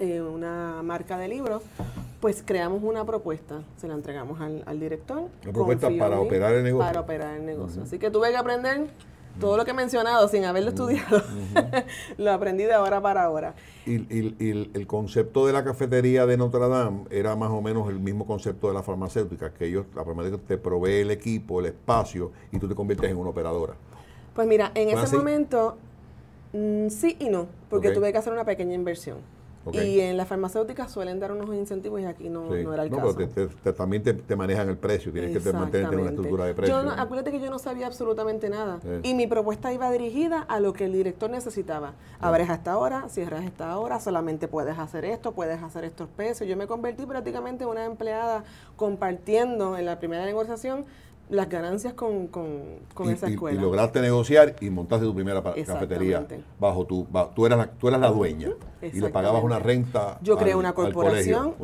eh, 0.00 0.21
una 0.21 0.83
marca 0.83 1.17
de 1.17 1.29
libros, 1.29 1.62
pues 2.25 2.43
creamos 2.43 2.83
una 2.83 3.04
propuesta, 3.04 3.61
se 3.76 3.87
la 3.87 3.93
entregamos 3.93 4.40
al, 4.40 4.81
director. 4.81 5.28
Una 5.43 5.52
propuesta 5.52 5.90
para 5.99 6.19
operar 6.19 6.54
el 6.54 6.64
negocio. 6.64 6.87
Para 6.87 7.00
operar 7.00 7.37
el 7.37 7.45
negocio. 7.45 7.83
Así 7.83 7.99
que 7.99 8.11
tuve 8.11 8.31
que 8.31 8.38
aprender 8.38 8.87
todo 9.38 9.59
lo 9.59 9.66
que 9.66 9.73
he 9.73 9.75
mencionado 9.75 10.26
sin 10.28 10.47
haberlo 10.47 10.71
estudiado. 10.71 11.23
lo 12.16 12.33
aprendí 12.33 12.64
de 12.64 12.73
ahora 12.73 13.02
para 13.02 13.25
ahora. 13.25 13.54
Y, 13.85 13.97
el 14.43 14.87
concepto 14.87 15.47
de 15.47 15.52
la 15.52 15.64
cafetería 15.64 16.25
de 16.25 16.38
Notre 16.38 16.66
Dame 16.66 17.04
era 17.11 17.37
más 17.37 17.50
o 17.50 17.61
menos 17.61 17.90
el 17.90 18.00
mismo 18.00 18.26
concepto 18.26 18.69
de 18.69 18.73
la 18.73 18.83
farmacéutica, 18.83 19.52
que 19.52 19.66
ellos, 19.66 19.85
la 19.95 20.02
farmacéutica 20.02 20.43
te 20.49 20.57
provee 20.57 21.02
el 21.02 21.11
equipo, 21.11 21.61
el 21.61 21.66
espacio, 21.66 22.33
y 22.50 22.59
tú 22.59 22.66
te 22.66 22.75
conviertes 22.75 23.11
en 23.11 23.19
una 23.19 23.28
operadora. 23.28 23.75
Pues 24.35 24.49
mira, 24.49 24.73
en 24.75 24.88
ese 24.99 25.14
momento, 25.14 25.76
mm, 26.54 26.88
sí 26.88 27.19
y 27.21 27.28
no, 27.28 27.49
porque 27.69 27.90
tuve 27.90 28.12
que 28.12 28.16
hacer 28.16 28.33
una 28.33 28.47
pequeña 28.47 28.73
inversión. 28.73 29.34
Y 29.73 30.00
en 30.00 30.16
las 30.16 30.28
farmacéuticas 30.28 30.90
suelen 30.90 31.21
dar 31.21 31.33
unos 31.33 31.54
incentivos 31.54 32.00
y 32.00 32.04
aquí 32.04 32.28
no, 32.28 32.44
no 32.44 32.75
era 32.75 32.83
el 32.83 32.90
caso. 32.90 33.18
No, 33.18 33.49
pero 33.62 33.75
también 33.75 34.02
te, 34.02 34.37
manejan 34.37 34.68
el 34.68 34.76
precio, 34.76 35.12
tienes 35.12 35.42
que 35.42 35.52
mantenerte 35.52 35.94
en 35.94 36.00
una 36.00 36.11
estructura 36.11 36.44
de 36.47 36.54
precio. 36.54 36.83
Yo 36.83 36.90
acuérdate 36.90 37.30
que 37.30 37.40
yo 37.40 37.50
no 37.50 37.59
sabía 37.59 37.87
absolutamente 37.87 38.49
nada. 38.49 38.80
Y 39.02 39.14
mi 39.14 39.26
propuesta 39.26 39.73
iba 39.73 39.90
dirigida 39.90 40.40
a 40.40 40.61
lo 40.61 40.73
que 40.73 40.85
el 40.87 40.92
director 40.92 41.30
necesitaba. 41.30 41.92
Abres 42.21 42.50
hasta 42.50 42.73
ahora, 42.73 43.09
cierras 43.09 43.44
esta 43.44 43.71
ahora, 43.71 44.00
solamente 44.00 44.49
puedes 44.49 44.78
hacer 44.78 45.04
esto, 45.04 45.33
puedes 45.33 45.62
hacer 45.62 45.85
estos 45.85 46.09
precios. 46.09 46.49
Yo 46.49 46.56
me 46.56 46.66
convertí 46.66 47.06
prácticamente 47.06 47.64
en 47.64 47.71
una 47.71 47.85
empleada 47.85 48.44
compartiendo 48.76 49.78
en 49.78 49.87
la 49.87 49.99
primera 49.99 50.25
negociación 50.25 50.85
las 51.31 51.49
ganancias 51.49 51.95
con, 51.95 52.26
con, 52.28 53.11
esa 53.11 53.28
escuela. 53.28 53.59
Y, 53.59 53.62
lograste 53.62 54.00
negociar 54.00 54.57
y 54.61 54.71
montaste 54.71 55.07
tu 55.07 55.14
primera 55.14 55.43
cafetería 55.43 56.26
bajo 56.59 56.87
tu, 56.87 57.07
tú 57.35 57.47
eras 57.47 57.59
la, 57.59 57.66
tú 57.71 57.88
eras 57.88 58.00
la 58.00 58.11
dueña 58.11 58.50
y 58.83 59.00
le 59.00 59.09
pagabas 59.11 59.43
una 59.43 59.59
renta. 59.59 60.19
Yo 60.23 60.37
creé 60.37 60.54
una 60.54 60.73
corporación, 60.73 61.54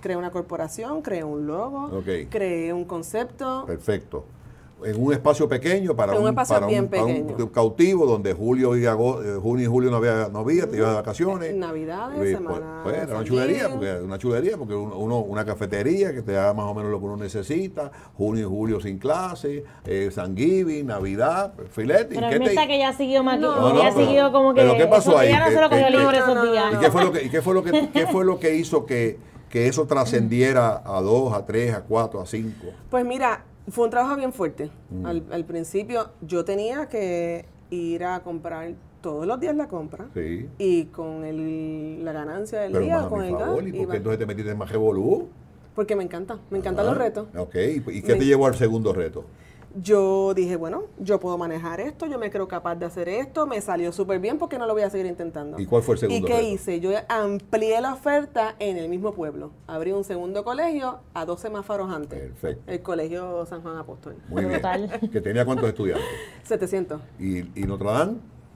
creé 0.00 0.16
una 0.16 0.30
corporación, 0.30 1.02
creé 1.02 1.24
un 1.24 1.46
logo, 1.46 2.02
creé 2.30 2.72
un 2.72 2.84
concepto. 2.84 3.64
Perfecto. 3.66 4.24
En 4.84 5.02
un 5.02 5.12
espacio 5.12 5.48
pequeño 5.48 5.96
para, 5.96 6.12
un, 6.14 6.34
para, 6.34 6.66
un, 6.66 7.50
cautivo 7.52 8.04
donde 8.04 8.34
julio 8.34 8.76
y 8.76 8.84
agosto, 8.84 9.24
eh, 9.24 9.40
junio 9.40 9.64
y 9.64 9.66
julio 9.66 9.90
no 9.90 9.96
había, 9.96 10.28
no 10.30 10.40
había 10.40 10.68
te 10.68 10.76
ibas 10.76 10.90
de 10.90 10.96
vacaciones. 10.96 11.54
Navidades, 11.54 12.18
pues, 12.18 12.30
semana. 12.36 12.80
Pues, 12.82 12.96
era 12.96 13.16
una 13.16 13.24
chulería, 13.24 13.68
porque, 13.70 13.92
una 13.94 14.18
chulería, 14.18 14.56
porque 14.58 14.74
uno, 14.74 15.20
una 15.20 15.44
cafetería 15.46 16.12
que 16.12 16.22
te 16.22 16.32
da 16.32 16.52
más 16.52 16.66
o 16.66 16.74
menos 16.74 16.90
lo 16.90 16.98
que 16.98 17.06
uno 17.06 17.16
necesita, 17.16 17.90
junio 18.16 18.42
y 18.42 18.48
julio 18.48 18.80
sin 18.80 18.98
clase, 18.98 19.64
eh, 19.86 20.10
San 20.12 20.36
Giving, 20.36 20.86
Navidad, 20.86 21.54
filete. 21.70 22.14
Pero 22.14 22.28
¿qué 22.28 22.66
que 22.66 22.78
ya 22.78 22.92
siguió 22.92 23.22
más 23.22 23.40
no, 23.40 23.82
ya 23.82 23.92
siguió 23.92 24.30
como 24.30 24.52
que. 24.52 24.60
Pero 24.60 24.76
¿qué 24.76 24.86
pasó 24.86 25.16
ahí? 25.16 25.30
Ya 25.30 25.40
no 25.40 25.50
se 25.50 25.60
lo 25.60 25.70
cogió 25.70 25.90
libre 25.90 26.18
esos 26.18 26.50
días. 26.50 26.74
¿Y 26.74 26.76
qué 26.76 26.90
fue 26.90 27.04
lo 27.04 27.12
que, 27.12 27.22
y 27.24 27.28
qué 27.30 27.42
fue 27.42 27.54
lo 27.54 27.62
que, 27.62 27.88
qué 27.92 28.06
fue 28.06 28.24
lo 28.24 28.38
que 28.38 28.56
hizo 28.56 28.84
que, 28.84 29.18
que 29.48 29.68
eso 29.68 29.86
trascendiera 29.86 30.82
a 30.84 31.00
dos, 31.00 31.32
a 31.32 31.46
tres, 31.46 31.74
a 31.74 31.80
cuatro, 31.80 32.20
a 32.20 32.26
cinco? 32.26 32.66
Pues 32.90 33.04
mira, 33.04 33.44
fue 33.68 33.84
un 33.84 33.90
trabajo 33.90 34.16
bien 34.16 34.32
fuerte. 34.32 34.70
Mm. 34.90 35.06
Al, 35.06 35.44
principio 35.44 36.10
yo 36.20 36.44
tenía 36.44 36.88
que 36.88 37.44
ir 37.70 38.04
a 38.04 38.20
comprar 38.20 38.74
todos 39.00 39.26
los 39.26 39.38
días 39.38 39.54
la 39.54 39.68
compra 39.68 40.08
y 40.58 40.84
con 40.86 41.24
el, 41.24 42.04
la 42.04 42.12
ganancia 42.12 42.60
del 42.60 42.72
día, 42.80 43.06
con 43.08 43.24
el 43.24 43.32
favor, 43.32 43.66
¿Y 43.66 43.72
por 43.72 43.88
qué 43.90 43.96
entonces 43.96 44.18
te 44.18 44.26
metiste 44.26 44.50
en 44.50 44.58
más 44.58 44.70
revolú? 44.70 45.28
Porque 45.74 45.94
me 45.94 46.02
encanta, 46.02 46.38
me 46.50 46.58
encantan 46.58 46.86
los 46.86 46.96
ah, 46.96 46.98
retos. 46.98 47.28
Ok, 47.36 47.54
¿y 47.88 48.02
qué 48.02 48.14
te 48.14 48.24
llevó 48.24 48.46
al 48.46 48.54
segundo 48.54 48.92
reto? 48.92 49.24
Yo 49.82 50.32
dije, 50.34 50.56
bueno, 50.56 50.84
yo 50.98 51.20
puedo 51.20 51.36
manejar 51.36 51.80
esto, 51.80 52.06
yo 52.06 52.18
me 52.18 52.30
creo 52.30 52.48
capaz 52.48 52.76
de 52.76 52.86
hacer 52.86 53.08
esto, 53.08 53.46
me 53.46 53.60
salió 53.60 53.92
súper 53.92 54.20
bien 54.20 54.38
porque 54.38 54.58
no 54.58 54.66
lo 54.66 54.72
voy 54.72 54.82
a 54.82 54.90
seguir 54.90 55.06
intentando. 55.06 55.58
¿Y 55.58 55.66
cuál 55.66 55.82
fue 55.82 55.94
el 55.94 55.98
segundo? 56.00 56.26
¿Y 56.26 56.30
qué 56.30 56.42
hice? 56.42 56.80
Yo 56.80 56.90
amplié 57.08 57.80
la 57.80 57.94
oferta 57.94 58.56
en 58.58 58.76
el 58.78 58.88
mismo 58.88 59.12
pueblo. 59.12 59.50
Abrí 59.66 59.92
un 59.92 60.04
segundo 60.04 60.44
colegio 60.44 61.00
a 61.14 61.24
dos 61.24 61.40
semáforos 61.40 61.92
antes. 61.92 62.18
Perfecto. 62.18 62.70
El 62.70 62.82
colegio 62.82 63.46
San 63.46 63.62
Juan 63.62 63.76
Apóstol. 63.76 64.16
Muy 64.28 64.44
bien. 64.44 64.60
¿Que 65.12 65.20
tenía 65.20 65.44
cuántos 65.44 65.68
estudiantes? 65.68 66.06
700. 66.44 67.00
¿Y, 67.18 67.60
y 67.60 67.66
Notre 67.66 67.90
Dame? 67.90 68.14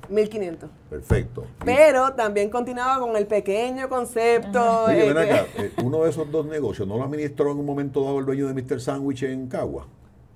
1500. 0.08 0.70
Perfecto. 0.88 1.44
Pero 1.64 2.14
también 2.14 2.50
continuaba 2.50 2.98
con 2.98 3.16
el 3.16 3.26
pequeño 3.26 3.88
concepto. 3.88 4.84
Oye, 4.84 5.12
ven 5.12 5.18
acá, 5.18 5.46
eh, 5.56 5.72
uno 5.84 6.02
de 6.02 6.10
esos 6.10 6.30
dos 6.30 6.46
negocios, 6.46 6.88
¿no 6.88 6.96
lo 6.96 7.04
administró 7.04 7.52
en 7.52 7.58
un 7.58 7.66
momento 7.66 8.02
dado 8.02 8.18
el 8.18 8.26
dueño 8.26 8.48
de 8.48 8.54
Mr. 8.54 8.80
Sandwich 8.80 9.22
en 9.22 9.46
Cagua? 9.46 9.86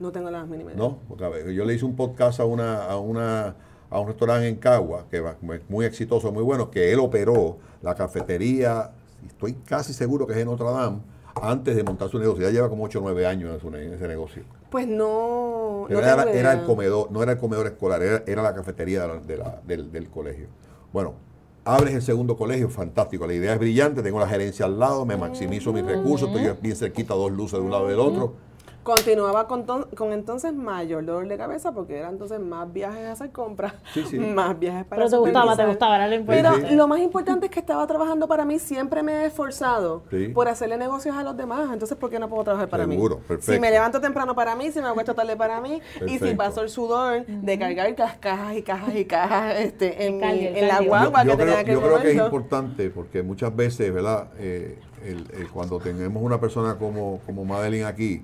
No 0.05 0.13
tengo 0.13 0.31
las 0.31 0.47
mínimas. 0.47 0.77
No, 0.77 0.99
porque 1.09 1.25
a 1.25 1.31
ver, 1.31 1.51
yo 1.53 1.65
le 1.65 1.73
hice 1.73 1.87
un 1.87 1.97
podcast 1.97 2.39
a 2.39 2.45
una, 2.45 2.85
a 2.85 2.99
una 2.99 3.57
a 3.89 3.99
un 3.99 4.09
restaurante 4.09 4.47
en 4.47 4.57
Cagua, 4.57 5.07
que 5.11 5.19
va 5.19 5.37
muy 5.71 5.87
exitoso, 5.87 6.31
muy 6.31 6.43
bueno, 6.43 6.71
que 6.71 6.93
él 6.93 6.99
operó 6.99 7.57
la 7.81 7.95
cafetería, 7.95 8.91
estoy 9.27 9.55
casi 9.65 9.95
seguro 9.95 10.27
que 10.27 10.35
es 10.35 10.41
en 10.41 10.47
Notre 10.47 10.67
Dame, 10.67 10.99
antes 11.41 11.75
de 11.75 11.83
montar 11.83 12.11
su 12.11 12.19
negocio. 12.19 12.45
Ya 12.45 12.51
lleva 12.51 12.69
como 12.69 12.85
8 12.85 12.99
o 12.99 13.03
9 13.03 13.27
años 13.27 13.63
en, 13.65 13.95
ese 13.95 14.07
negocio. 14.07 14.43
Pues 14.69 14.87
no. 14.87 15.87
era, 15.89 16.25
era, 16.25 16.53
el 16.53 16.67
comedor, 16.67 17.11
no 17.11 17.23
era 17.23 17.33
el 17.33 17.39
comedor 17.39 17.67
escolar, 17.67 18.03
era, 18.03 18.43
la 18.43 18.55
cafetería 18.55 19.07
del, 19.07 19.91
del, 19.91 20.11
colegio. 20.11 20.49
Bueno, 20.93 21.15
abres 21.65 21.95
el 21.95 22.03
segundo 22.03 22.37
colegio, 22.37 22.69
fantástico. 22.69 23.27
La 23.27 23.33
idea 23.33 23.55
es 23.55 23.59
brillante, 23.59 24.03
tengo 24.03 24.21
la 24.21 24.29
gerencia 24.29 24.67
al 24.67 24.79
lado, 24.79 25.07
me 25.07 25.17
maximizo 25.17 25.73
mis 25.73 25.87
recursos, 25.87 26.29
estoy 26.29 26.55
bien 26.61 26.77
cerquita, 26.77 27.15
dos 27.15 27.33
luces 27.33 27.59
de 27.59 27.65
un 27.65 27.71
lado 27.71 27.87
y 27.87 27.91
del 27.91 28.01
otro 28.01 28.35
Continuaba 28.85 29.49
con, 29.49 29.65
con, 29.65 30.13
entonces 30.13 30.53
mayor 30.53 31.05
dolor 31.05 31.27
de 31.27 31.37
cabeza 31.37 31.73
porque 31.73 31.99
eran 31.99 32.13
entonces 32.13 32.39
más 32.39 32.73
viajes 32.73 33.07
a 33.07 33.13
hacer 33.13 33.33
compras, 33.33 33.73
más 34.13 34.59
viajes 34.59 34.85
para 34.85 35.01
Pero 35.01 35.11
te 35.11 35.17
gustaba, 35.17 35.57
te 35.57 35.67
gustaba, 35.67 35.97
era 35.97 36.17
lo 36.17 36.25
Pero 36.25 36.57
lo 36.73 36.87
más 36.87 37.01
importante 37.01 37.47
es 37.47 37.53
que 37.53 37.61
estaba 37.61 37.87
trabajando 37.87 38.29
para 38.29 38.45
mí, 38.45 38.59
siempre 38.59 39.03
me 39.03 39.23
he 39.23 39.27
esforzado 39.27 40.05
por 40.35 40.49
hacerle 40.49 40.77
negocios 40.77 41.17
a 41.17 41.23
los 41.23 41.37
demás, 41.37 41.71
entonces 41.73 41.97
¿por 41.97 42.11
qué 42.11 42.19
no 42.19 42.29
puedo 42.29 42.45
trabajar 42.45 42.69
para 42.69 42.85
Seguro, 42.85 43.17
mí? 43.17 43.23
Perfecto. 43.27 43.53
Si 43.53 43.59
me 43.59 43.71
levanto 43.71 44.01
temprano 44.01 44.35
para 44.35 44.55
mí, 44.55 44.71
si 44.71 44.81
me 44.81 44.89
acuesto 44.89 45.15
tarde 45.15 45.37
para 45.37 45.61
mí, 45.61 45.81
y 46.07 46.19
si 46.19 46.35
paso 46.35 46.63
el 46.63 46.69
sudor 46.69 47.25
de 47.27 47.59
cargar 47.59 47.95
las 47.99 48.17
cajas 48.19 48.57
y 48.57 48.63
cajas 48.63 48.95
y 48.95 49.05
cajas 49.07 49.61
este, 49.61 50.07
en, 50.07 50.23
en 50.23 50.69
la 50.69 50.81
guagua 50.81 51.25
que 51.25 51.37
tenía 51.37 51.65
que 51.65 51.73
Yo 51.73 51.81
creo 51.81 52.01
que 52.01 52.11
es 52.11 52.17
importante 52.17 52.91
porque 52.91 53.23
muchas 53.23 53.55
veces, 53.55 53.93
¿verdad? 53.93 54.29
Eh, 54.39 54.79
cuando 55.53 55.79
tenemos 55.79 56.23
una 56.23 56.41
persona 56.41 56.77
como, 56.77 57.21
como 57.27 57.45
Madeline 57.45 57.85
aquí, 57.85 58.23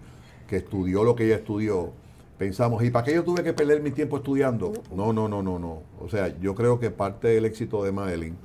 que 0.50 0.56
estudió 0.56 1.04
lo 1.04 1.14
que 1.14 1.26
ella 1.26 1.36
estudió, 1.36 1.92
pensamos, 2.36 2.82
¿y 2.82 2.90
para 2.90 3.04
qué 3.04 3.14
yo 3.14 3.22
tuve 3.22 3.44
que 3.44 3.52
perder 3.52 3.80
mi 3.82 3.92
tiempo 3.92 4.16
estudiando? 4.16 4.72
No, 4.92 5.12
no, 5.12 5.28
no, 5.28 5.44
no, 5.44 5.60
no. 5.60 5.82
O 6.00 6.08
sea, 6.08 6.36
yo 6.40 6.56
creo 6.56 6.80
que 6.80 6.90
parte 6.90 7.28
del 7.28 7.44
éxito 7.44 7.84
de 7.84 7.92
Madeline 7.92 8.36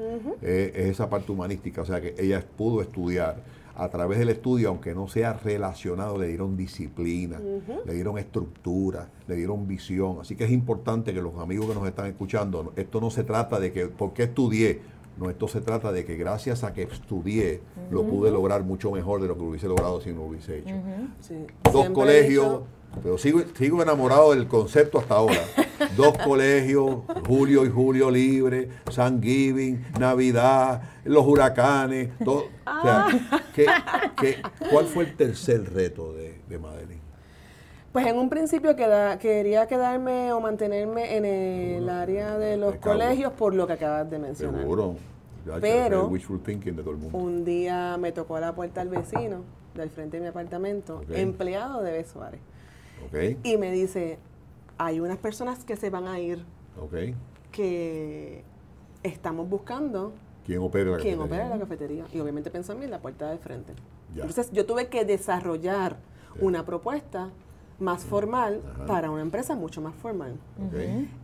es, 0.44 0.76
esa 0.76 1.10
parte 1.10 1.32
humanística, 1.32 1.82
o 1.82 1.86
sea, 1.86 2.00
que 2.00 2.14
ella 2.20 2.46
pudo 2.56 2.84
estudiar. 2.84 3.38
A 3.78 3.90
través 3.90 4.20
del 4.20 4.30
estudio, 4.30 4.70
aunque 4.70 4.96
no 4.96 5.10
sea 5.10 5.34
relacionado, 5.34 6.18
le 6.18 6.28
dieron 6.28 6.56
disciplina, 6.56 7.42
le 7.86 7.94
dieron 7.94 8.18
estructura, 8.18 9.10
le 9.28 9.36
dieron 9.36 9.68
visión. 9.68 10.20
Así 10.22 10.38
que 10.38 10.46
es 10.46 10.52
importante 10.52 11.14
que 11.14 11.22
los 11.22 11.38
amigos 11.40 11.68
que 11.68 11.74
nos 11.74 11.86
están 11.86 12.06
escuchando, 12.06 12.72
esto 12.78 13.02
no 13.02 13.10
se 13.10 13.26
trata 13.26 13.60
de 13.60 13.74
que, 13.74 13.88
¿por 13.88 14.14
qué 14.14 14.24
estudié? 14.24 14.80
No, 15.18 15.30
esto 15.30 15.48
se 15.48 15.62
trata 15.62 15.92
de 15.92 16.04
que 16.04 16.18
gracias 16.18 16.64
a 16.64 16.74
que 16.74 16.84
estudié, 16.84 17.62
lo 17.90 18.04
pude 18.04 18.32
lograr 18.32 18.64
mucho 18.64 18.92
mejor 18.92 19.22
de 19.22 19.28
lo 19.28 19.36
que 19.36 19.44
hubiese 19.44 19.68
logrado 19.68 20.02
si 20.02 20.10
no 20.12 20.22
lo 20.22 20.26
hubiese 20.28 20.60
hecho. 20.60 20.76
Dos 21.72 21.90
colegios, 21.92 22.62
pero 23.02 23.18
sigo, 23.18 23.42
sigo 23.58 23.82
enamorado 23.82 24.32
del 24.32 24.48
concepto 24.48 25.00
hasta 25.00 25.16
ahora. 25.16 25.42
Dos 25.98 26.18
colegios, 26.18 27.02
Julio 27.28 27.66
y 27.66 27.70
Julio 27.70 28.10
libre, 28.10 28.70
San 28.90 29.22
Giving, 29.22 29.86
Navidad, 30.00 30.82
los 31.04 31.26
huracanes, 31.26 32.10
todo. 32.24 32.46
O 32.66 32.82
sea, 32.82 33.08
cuál 34.72 34.86
fue 34.86 35.06
el 35.06 35.16
tercer 35.16 35.74
reto 35.74 36.14
de, 36.14 36.40
de 36.48 36.60
Madeline? 36.60 37.05
Pues 37.96 38.08
en 38.08 38.18
un 38.18 38.28
principio 38.28 38.76
quería 38.76 39.68
quedarme 39.68 40.34
o 40.34 40.42
mantenerme 40.42 41.16
en 41.16 41.24
el 41.24 41.88
área 41.88 42.38
de 42.38 42.58
los 42.58 42.76
colegios 42.76 43.32
por 43.32 43.54
lo 43.54 43.66
que 43.68 43.72
acabas 43.72 44.12
de 44.12 44.20
mencionar. 44.20 44.60
Seguro. 44.60 44.98
Pero 45.62 46.12
un 47.14 47.46
día 47.46 47.96
me 47.98 48.12
tocó 48.12 48.36
a 48.36 48.42
la 48.42 48.54
puerta 48.54 48.82
al 48.82 48.90
vecino 48.90 49.44
del 49.76 49.90
frente 49.90 50.18
de 50.18 50.24
mi 50.24 50.28
apartamento, 50.28 51.04
empleado 51.10 51.82
de 51.84 51.94
Besuárez. 51.94 52.42
Y 53.44 53.56
me 53.56 53.72
dice, 53.72 54.20
hay 54.78 55.00
unas 55.00 55.18
personas 55.18 55.64
que 55.64 55.78
se 55.78 55.90
van 55.90 56.10
a 56.10 56.20
ir 56.20 56.44
que 57.54 58.44
estamos 59.04 59.48
buscando 59.48 60.12
¿Quién 60.46 60.60
opera 60.60 60.92
la 60.92 60.98
¿Quién 60.98 61.22
opera 61.22 61.48
la 61.48 61.60
cafetería? 61.60 62.04
Y 62.12 62.20
obviamente 62.20 62.52
pensó 62.52 62.74
en 62.74 62.80
mí 62.80 62.86
en 62.86 62.92
la 62.92 63.00
puerta 63.00 63.30
del 63.30 63.40
frente. 63.40 63.72
Entonces 64.14 64.52
yo 64.52 64.66
tuve 64.66 64.90
que 64.90 65.06
desarrollar 65.06 65.96
una 66.42 66.66
propuesta 66.66 67.30
más 67.80 68.04
formal 68.04 68.62
para 68.88 69.12
una 69.12 69.22
empresa 69.22 69.56
mucho 69.56 69.82
más 69.82 69.96
formal. 69.96 70.36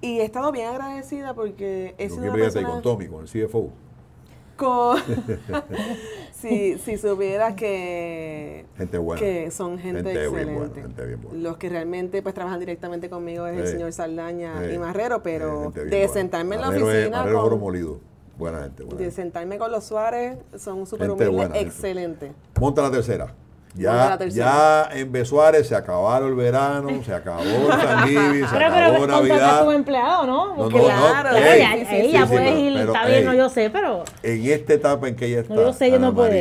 Y 0.01 0.19
he 0.19 0.23
estado 0.23 0.51
bien 0.51 0.67
agradecida 0.67 1.33
porque 1.33 1.95
es 1.97 2.13
una 2.13 2.31
persona... 2.33 2.67
con 2.67 2.81
Tommy, 2.81 3.07
con 3.07 3.25
el 3.25 3.29
CFO? 3.29 3.69
Con... 4.57 4.97
si, 6.33 6.77
si 6.77 6.97
supiera 6.97 7.55
que, 7.55 8.65
gente 8.77 8.97
buena. 8.97 9.19
que 9.19 9.51
son 9.51 9.79
gente, 9.79 10.11
excelente. 10.11 10.83
Los 11.33 11.57
que 11.57 11.69
realmente 11.69 12.21
pues 12.21 12.35
trabajan 12.35 12.59
directamente 12.59 13.09
conmigo 13.09 13.47
es 13.47 13.59
el 13.59 13.67
señor 13.67 13.93
Saldaña 13.93 14.71
y 14.71 14.77
Marrero, 14.77 15.23
pero 15.23 15.71
de 15.71 16.07
sentarme 16.07 16.55
en 16.55 16.61
la 16.61 16.69
oficina... 16.69 17.31
con, 17.31 17.59
molido. 17.59 17.99
Buena 18.37 18.63
gente. 18.63 18.83
Buena 18.83 18.99
de 18.99 19.11
sentarme 19.11 19.57
con 19.57 19.71
los 19.71 19.83
Suárez, 19.83 20.37
son 20.57 20.87
súper 20.87 21.11
humildes, 21.11 21.49
excelente. 21.53 22.31
Monta 22.59 22.81
la 22.81 22.89
tercera. 22.91 23.35
Ya, 23.73 24.19
ya 24.27 24.89
en 24.91 25.11
Besuárez 25.11 25.67
se 25.67 25.75
acabaron 25.75 26.29
el 26.29 26.35
verano, 26.35 26.89
se 27.05 27.13
acabó 27.13 27.41
el 27.41 27.81
San 27.81 28.07
se 28.09 28.45
pero, 28.51 28.65
acabó 28.65 28.93
pero, 28.99 29.07
Navidad. 29.07 29.63
tu 29.63 29.71
empleado, 29.71 30.27
¿no? 30.27 30.57
no, 30.57 30.63
no 30.63 30.69
claro. 30.69 31.31
No, 31.31 31.37
ella, 31.37 31.75
ella 31.75 32.25
puede 32.25 32.59
ir, 32.59 32.77
está 32.77 33.05
bien, 33.05 33.25
no 33.25 33.33
yo 33.33 33.49
sé, 33.49 33.69
pero... 33.69 34.03
En 34.23 34.45
esta 34.45 34.73
etapa 34.73 35.07
en 35.07 35.15
que 35.15 35.27
ella 35.27 35.41
está, 35.41 35.53
no, 35.53 35.61
yo 35.61 35.73
sé, 35.73 35.89
yo 35.89 35.99
no 35.99 36.13
puedo. 36.13 36.31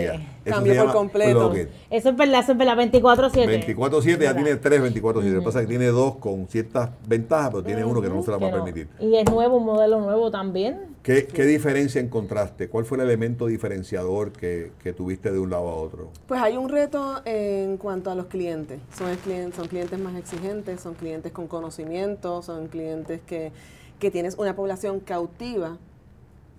Cambio 0.44 0.85
por 0.85 0.92
completo. 0.92 1.52
Eso 1.90 2.11
es 2.11 2.16
verdad, 2.16 2.40
eso 2.40 2.52
es 2.52 2.59
verdad, 2.59 2.76
24-7. 2.76 3.76
24-7, 3.76 4.20
ya 4.20 4.35
tiene 4.35 4.56
tres 4.56 4.80
24-7. 4.80 5.02
Lo 5.02 5.40
que 5.40 5.44
pasa 5.44 5.61
es 5.61 5.66
que 5.66 5.70
tiene 5.70 5.87
dos 5.87 6.16
con 6.16 6.47
ciertas 6.49 6.90
ventajas, 7.06 7.50
pero 7.50 7.62
tiene 7.62 7.85
uno 7.85 8.00
que 8.00 8.09
no 8.09 8.23
se 8.23 8.30
la 8.30 8.38
va 8.38 8.49
a 8.49 8.52
permitir. 8.52 8.88
Y 8.99 9.16
es 9.16 9.30
nuevo, 9.30 9.56
un 9.56 9.64
modelo 9.64 10.00
nuevo 10.00 10.30
también. 10.30 10.90
¿Qué, 11.02 11.26
¿Qué, 11.26 11.44
diferencia 11.44 12.00
encontraste? 12.00 12.68
¿Cuál 12.68 12.85
fue 12.85 12.99
el 12.99 13.04
elemento 13.04 13.47
diferenciador 13.47 14.32
que, 14.32 14.73
que, 14.82 14.92
tuviste 14.92 15.32
de 15.32 15.38
un 15.38 15.49
lado 15.49 15.68
a 15.70 15.75
otro? 15.75 16.11
Pues 16.26 16.42
hay 16.42 16.59
un 16.59 16.68
reto 16.68 17.23
en 17.25 17.78
cuanto 17.78 18.11
a 18.11 18.14
los 18.14 18.26
clientes. 18.26 18.80
Son, 18.97 19.14
clientes, 19.16 19.56
son 19.56 19.68
clientes 19.68 19.99
más 19.99 20.14
exigentes, 20.16 20.80
son 20.80 20.94
clientes 20.94 21.32
con 21.32 21.47
conocimiento, 21.47 22.42
son 22.42 22.68
clientes 22.68 23.23
que, 23.26 23.50
que 23.99 24.11
tienes 24.11 24.35
una 24.37 24.54
población 24.54 25.00
cautiva 25.00 25.78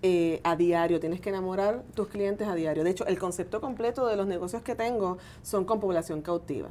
eh, 0.03 0.41
a 0.43 0.55
diario, 0.55 0.99
tienes 0.99 1.21
que 1.21 1.29
enamorar 1.29 1.83
tus 1.93 2.07
clientes 2.07 2.47
a 2.47 2.55
diario. 2.55 2.83
De 2.83 2.89
hecho, 2.89 3.05
el 3.05 3.19
concepto 3.19 3.61
completo 3.61 4.07
de 4.07 4.15
los 4.15 4.27
negocios 4.27 4.61
que 4.63 4.75
tengo 4.75 5.17
son 5.43 5.65
con 5.65 5.79
población 5.79 6.21
cautiva. 6.21 6.69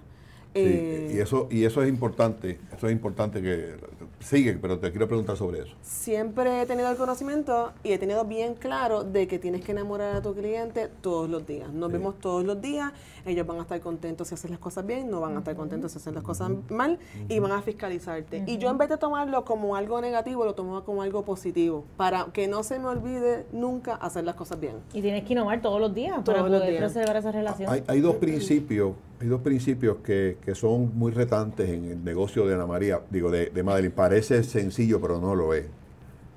Y 0.54 1.18
eso 1.18 1.48
y 1.50 1.64
eso 1.64 1.82
es 1.82 1.88
importante, 1.88 2.58
eso 2.76 2.86
es 2.86 2.92
importante 2.92 3.40
que 3.40 3.76
Sigue, 4.20 4.58
pero 4.60 4.78
te 4.78 4.90
quiero 4.90 5.08
preguntar 5.08 5.36
sobre 5.38 5.60
eso. 5.60 5.74
Siempre 5.80 6.60
he 6.60 6.66
tenido 6.66 6.90
el 6.90 6.96
conocimiento 6.98 7.72
y 7.82 7.92
he 7.92 7.98
tenido 7.98 8.26
bien 8.26 8.54
claro 8.54 9.02
de 9.02 9.26
que 9.26 9.38
tienes 9.38 9.64
que 9.64 9.72
enamorar 9.72 10.14
a 10.14 10.20
tu 10.20 10.34
cliente 10.34 10.88
todos 11.00 11.28
los 11.30 11.46
días. 11.46 11.72
Nos 11.72 11.90
vemos 11.90 12.18
todos 12.18 12.44
los 12.44 12.60
días, 12.60 12.92
ellos 13.24 13.46
van 13.46 13.60
a 13.60 13.62
estar 13.62 13.80
contentos 13.80 14.28
si 14.28 14.34
haces 14.34 14.50
las 14.50 14.60
cosas 14.60 14.86
bien, 14.86 15.10
no 15.10 15.22
van 15.22 15.36
a 15.36 15.38
estar 15.38 15.56
contentos 15.56 15.92
si 15.92 15.98
haces 15.98 16.12
las 16.12 16.22
cosas 16.22 16.50
mal 16.68 16.98
y 17.30 17.38
van 17.38 17.52
a 17.52 17.62
fiscalizarte. 17.62 18.44
Y 18.46 18.58
yo 18.58 18.68
en 18.68 18.76
vez 18.76 18.90
de 18.90 18.98
tomarlo 18.98 19.46
como 19.46 19.74
algo 19.74 20.02
negativo, 20.02 20.44
lo 20.44 20.54
tomo 20.54 20.84
como 20.84 21.00
algo 21.00 21.24
positivo, 21.24 21.86
para 21.96 22.26
que 22.26 22.46
no 22.46 22.62
se 22.62 22.78
me 22.78 22.88
olvide 22.88 23.46
nunca 23.52 23.94
hacer 23.94 24.24
las 24.24 24.34
cosas 24.34 24.60
bien. 24.60 24.76
Y 24.92 25.00
tienes 25.00 25.24
que 25.24 25.32
innovar 25.32 25.62
todos 25.62 25.80
los 25.80 25.94
días 25.94 26.20
para 26.26 26.40
poder 26.40 26.76
preservar 26.76 27.16
esa 27.16 27.32
relación. 27.32 27.72
Hay, 27.72 27.84
hay 27.86 28.00
dos 28.00 28.16
principios 28.16 28.92
hay 29.20 29.28
dos 29.28 29.42
principios 29.42 29.98
que, 29.98 30.38
son 30.54 30.96
muy 30.96 31.12
retantes 31.12 31.68
en 31.68 31.84
el 31.84 32.02
negocio 32.02 32.46
de 32.46 32.54
Ana 32.54 32.66
María, 32.66 33.02
digo, 33.10 33.30
de, 33.30 33.50
de 33.50 33.62
Madeline. 33.62 33.92
Parece 33.92 34.42
sencillo, 34.42 34.98
pero 34.98 35.20
no 35.20 35.34
lo 35.34 35.52
es. 35.52 35.66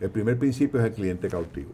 El 0.01 0.09
primer 0.09 0.37
principio 0.37 0.81
es 0.81 0.87
el 0.87 0.91
cliente 0.91 1.29
cautivo. 1.29 1.71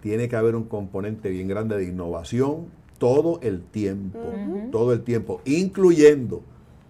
Tiene 0.00 0.26
que 0.28 0.36
haber 0.36 0.56
un 0.56 0.64
componente 0.64 1.28
bien 1.28 1.48
grande 1.48 1.76
de 1.76 1.84
innovación 1.84 2.68
todo 2.98 3.40
el 3.42 3.62
tiempo, 3.62 4.18
todo 4.72 4.94
el 4.94 5.02
tiempo, 5.02 5.42
incluyendo 5.44 6.42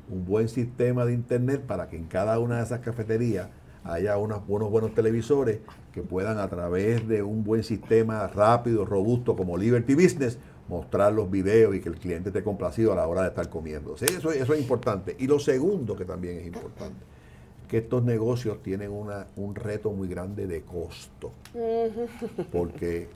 un 0.08 0.24
buen 0.24 0.48
sistema 0.48 1.04
de 1.04 1.14
internet 1.14 1.62
para 1.66 1.88
que 1.88 1.96
en 1.96 2.04
cada 2.04 2.38
una 2.38 2.58
de 2.58 2.62
esas 2.62 2.80
cafeterías 2.80 3.48
haya 3.82 4.16
unos 4.18 4.46
buenos, 4.46 4.70
buenos 4.70 4.94
televisores 4.94 5.58
que 5.92 6.02
puedan 6.02 6.38
a 6.38 6.48
través 6.48 7.08
de 7.08 7.22
un 7.22 7.42
buen 7.42 7.64
sistema 7.64 8.26
rápido, 8.28 8.84
robusto 8.84 9.36
como 9.36 9.56
Liberty 9.56 9.94
Business, 9.94 10.38
mostrar 10.68 11.12
los 11.12 11.30
videos 11.30 11.74
y 11.74 11.80
que 11.80 11.88
el 11.88 11.96
cliente 11.96 12.28
esté 12.28 12.42
complacido 12.42 12.92
a 12.92 12.96
la 12.96 13.06
hora 13.06 13.22
de 13.22 13.28
estar 13.28 13.48
comiendo. 13.48 13.94
Eso, 13.94 14.30
eso 14.30 14.54
es 14.54 14.60
importante. 14.60 15.16
Y 15.18 15.26
lo 15.26 15.38
segundo 15.38 15.96
que 15.96 16.04
también 16.04 16.38
es 16.38 16.46
importante, 16.46 17.04
que 17.68 17.78
estos 17.78 18.02
negocios 18.02 18.62
tienen 18.62 18.90
una, 18.90 19.26
un 19.36 19.54
reto 19.54 19.90
muy 19.92 20.08
grande 20.08 20.46
de 20.46 20.62
costo. 20.62 21.32
Porque 22.52 23.08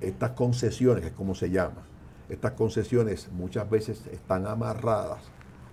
estas 0.00 0.30
concesiones, 0.30 1.04
es 1.04 1.12
como 1.12 1.34
se 1.34 1.50
llama, 1.50 1.86
estas 2.28 2.52
concesiones 2.52 3.28
muchas 3.32 3.68
veces 3.68 4.06
están 4.12 4.46
amarradas 4.46 5.20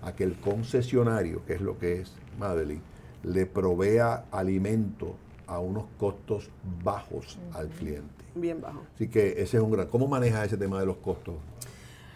a 0.02 0.14
que 0.14 0.24
el 0.24 0.36
concesionario, 0.36 1.44
que 1.44 1.54
es 1.54 1.60
lo 1.60 1.78
que 1.78 2.00
es 2.00 2.12
Madeline, 2.38 2.82
le 3.22 3.46
provea 3.46 4.24
alimento 4.30 5.16
a 5.46 5.58
unos 5.58 5.84
costos 5.98 6.50
bajos 6.82 7.38
al 7.52 7.68
cliente. 7.68 8.24
Bien 8.34 8.60
bajo. 8.60 8.82
Así 8.94 9.08
que 9.08 9.32
ese 9.42 9.56
es 9.56 9.62
un 9.62 9.70
gran... 9.70 9.86
¿Cómo 9.88 10.06
maneja 10.06 10.44
ese 10.44 10.56
tema 10.56 10.78
de 10.80 10.86
los 10.86 10.96
costos? 10.96 11.34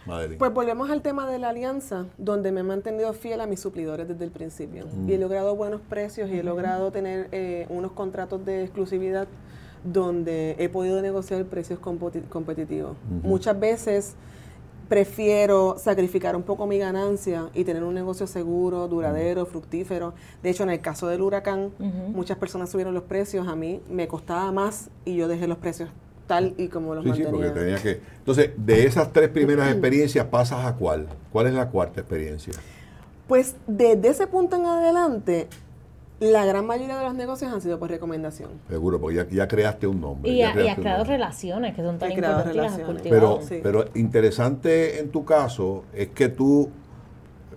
Madeline? 0.07 0.39
Pues 0.39 0.53
volvemos 0.53 0.91
al 0.91 1.03
tema 1.03 1.31
de 1.31 1.39
la 1.39 1.51
alianza, 1.51 2.07
donde 2.19 2.53
me 2.53 2.61
he 2.61 2.65
mantenido 2.65 3.13
fiel 3.13 3.41
a 3.41 3.47
mis 3.47 3.61
suplidores 3.61 4.09
desde 4.09 4.25
el 4.25 4.31
principio. 4.31 4.87
Y 5.07 5.13
he 5.13 5.19
logrado 5.19 5.55
buenos 5.57 5.81
precios 5.81 6.31
y 6.31 6.39
he 6.39 6.43
logrado 6.43 6.91
tener 6.91 7.29
eh, 7.33 7.67
unos 7.69 7.93
contratos 7.93 8.45
de 8.45 8.63
exclusividad 8.63 9.29
donde 9.85 10.57
he 10.59 10.69
podido 10.69 11.01
negociar 11.01 11.45
precios 11.47 11.79
competitivos. 11.79 12.97
Muchas 13.23 13.59
veces 13.59 14.15
prefiero 14.91 15.77
sacrificar 15.79 16.35
un 16.35 16.43
poco 16.43 16.67
mi 16.67 16.77
ganancia 16.77 17.49
y 17.55 17.63
tener 17.63 17.85
un 17.85 17.95
negocio 17.95 18.27
seguro, 18.27 18.89
duradero, 18.89 19.47
fructífero. 19.47 20.15
De 20.43 20.51
hecho, 20.51 20.65
en 20.65 20.71
el 20.71 20.81
caso 20.81 21.07
del 21.07 21.23
huracán, 21.23 21.71
muchas 22.13 22.37
personas 22.39 22.71
subieron 22.71 22.93
los 22.93 23.05
precios, 23.05 23.47
a 23.47 23.55
mí 23.55 23.81
me 23.89 24.09
costaba 24.09 24.51
más 24.51 24.91
y 25.05 25.15
yo 25.15 25.29
dejé 25.29 25.47
los 25.47 25.59
precios 25.59 25.91
tal 26.27 26.55
y 26.59 26.67
como 26.67 26.97
los 26.97 27.05
mantenía. 27.05 27.31
Sí, 27.31 27.37
porque 27.37 27.51
tenía 27.51 27.77
que... 27.79 28.01
Entonces, 28.19 28.51
de 28.57 28.85
esas 28.85 29.13
tres 29.13 29.29
primeras 29.29 29.71
experiencias, 29.71 30.27
¿pasas 30.27 30.67
a 30.67 30.75
cuál? 30.75 31.07
¿Cuál 31.33 31.47
es 31.47 31.55
la 31.55 31.69
cuarta 31.69 32.01
experiencia? 32.01 32.53
Pues 33.29 33.55
desde 33.69 34.09
ese 34.09 34.27
punto 34.27 34.57
en 34.57 34.67
adelante, 34.67 35.47
la 36.21 36.45
gran 36.45 36.67
mayoría 36.67 36.99
de 36.99 37.05
los 37.05 37.15
negocios 37.15 37.53
han 37.53 37.61
sido 37.61 37.79
por 37.79 37.91
recomendación. 37.91 38.51
Seguro, 38.69 39.01
porque 39.01 39.27
ya, 39.31 39.49
creaste 39.49 39.87
un 39.87 40.01
nombre. 40.01 40.31
Y, 40.31 40.43
has 40.43 40.55
creado 40.55 41.05
relaciones 41.05 41.75
que 41.75 41.83
son 41.83 41.99
tan 41.99 42.13
importantes. 42.13 43.03
Pero, 43.03 43.41
pero 43.63 43.87
interesante 43.95 45.01
en 45.01 45.11
tu 45.11 45.25
caso 45.25 45.85
es 45.95 46.09
que 46.09 46.29
tú 46.29 46.69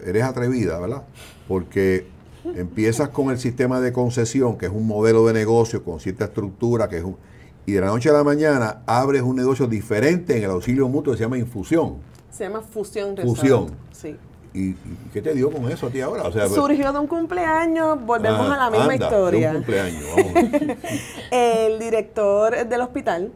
eres 0.03 0.23
atrevida, 0.23 0.79
¿verdad? 0.79 1.03
Porque 1.47 2.07
empiezas 2.55 3.09
con 3.09 3.31
el 3.31 3.37
sistema 3.37 3.81
de 3.81 3.91
concesión, 3.91 4.57
que 4.57 4.67
es 4.67 4.71
un 4.71 4.87
modelo 4.87 5.27
de 5.27 5.33
negocio 5.33 5.83
con 5.83 5.99
cierta 5.99 6.25
estructura, 6.25 6.87
que 6.87 6.97
es 6.97 7.03
un, 7.03 7.17
y 7.65 7.73
de 7.73 7.81
la 7.81 7.87
noche 7.87 8.09
a 8.09 8.13
la 8.13 8.23
mañana 8.23 8.81
abres 8.85 9.21
un 9.21 9.35
negocio 9.35 9.67
diferente 9.67 10.37
en 10.37 10.43
el 10.43 10.51
auxilio 10.51 10.87
mutuo 10.89 11.13
que 11.13 11.17
se 11.17 11.23
llama 11.23 11.37
infusión. 11.37 11.97
Se 12.29 12.45
llama 12.45 12.61
fusión. 12.61 13.15
Fusión. 13.17 13.71
Sí. 13.91 14.17
¿Y, 14.53 14.75
qué 15.11 15.21
te 15.21 15.33
dio 15.33 15.51
con 15.51 15.69
eso 15.71 15.87
a 15.87 15.89
ti 15.89 16.01
ahora? 16.01 16.23
Surgió 16.47 16.93
de 16.93 16.99
un 16.99 17.07
cumpleaños, 17.07 18.03
volvemos 18.05 18.47
ah, 18.49 18.53
a 18.53 18.69
la 18.69 18.77
misma 18.77 18.95
historia. 18.95 19.51
De 19.51 19.57
un 19.57 19.63
cumpleaños, 19.63 20.03
vamos. 20.15 20.77
el 21.31 21.79
director 21.79 22.67
del 22.67 22.81
hospital 22.81 23.31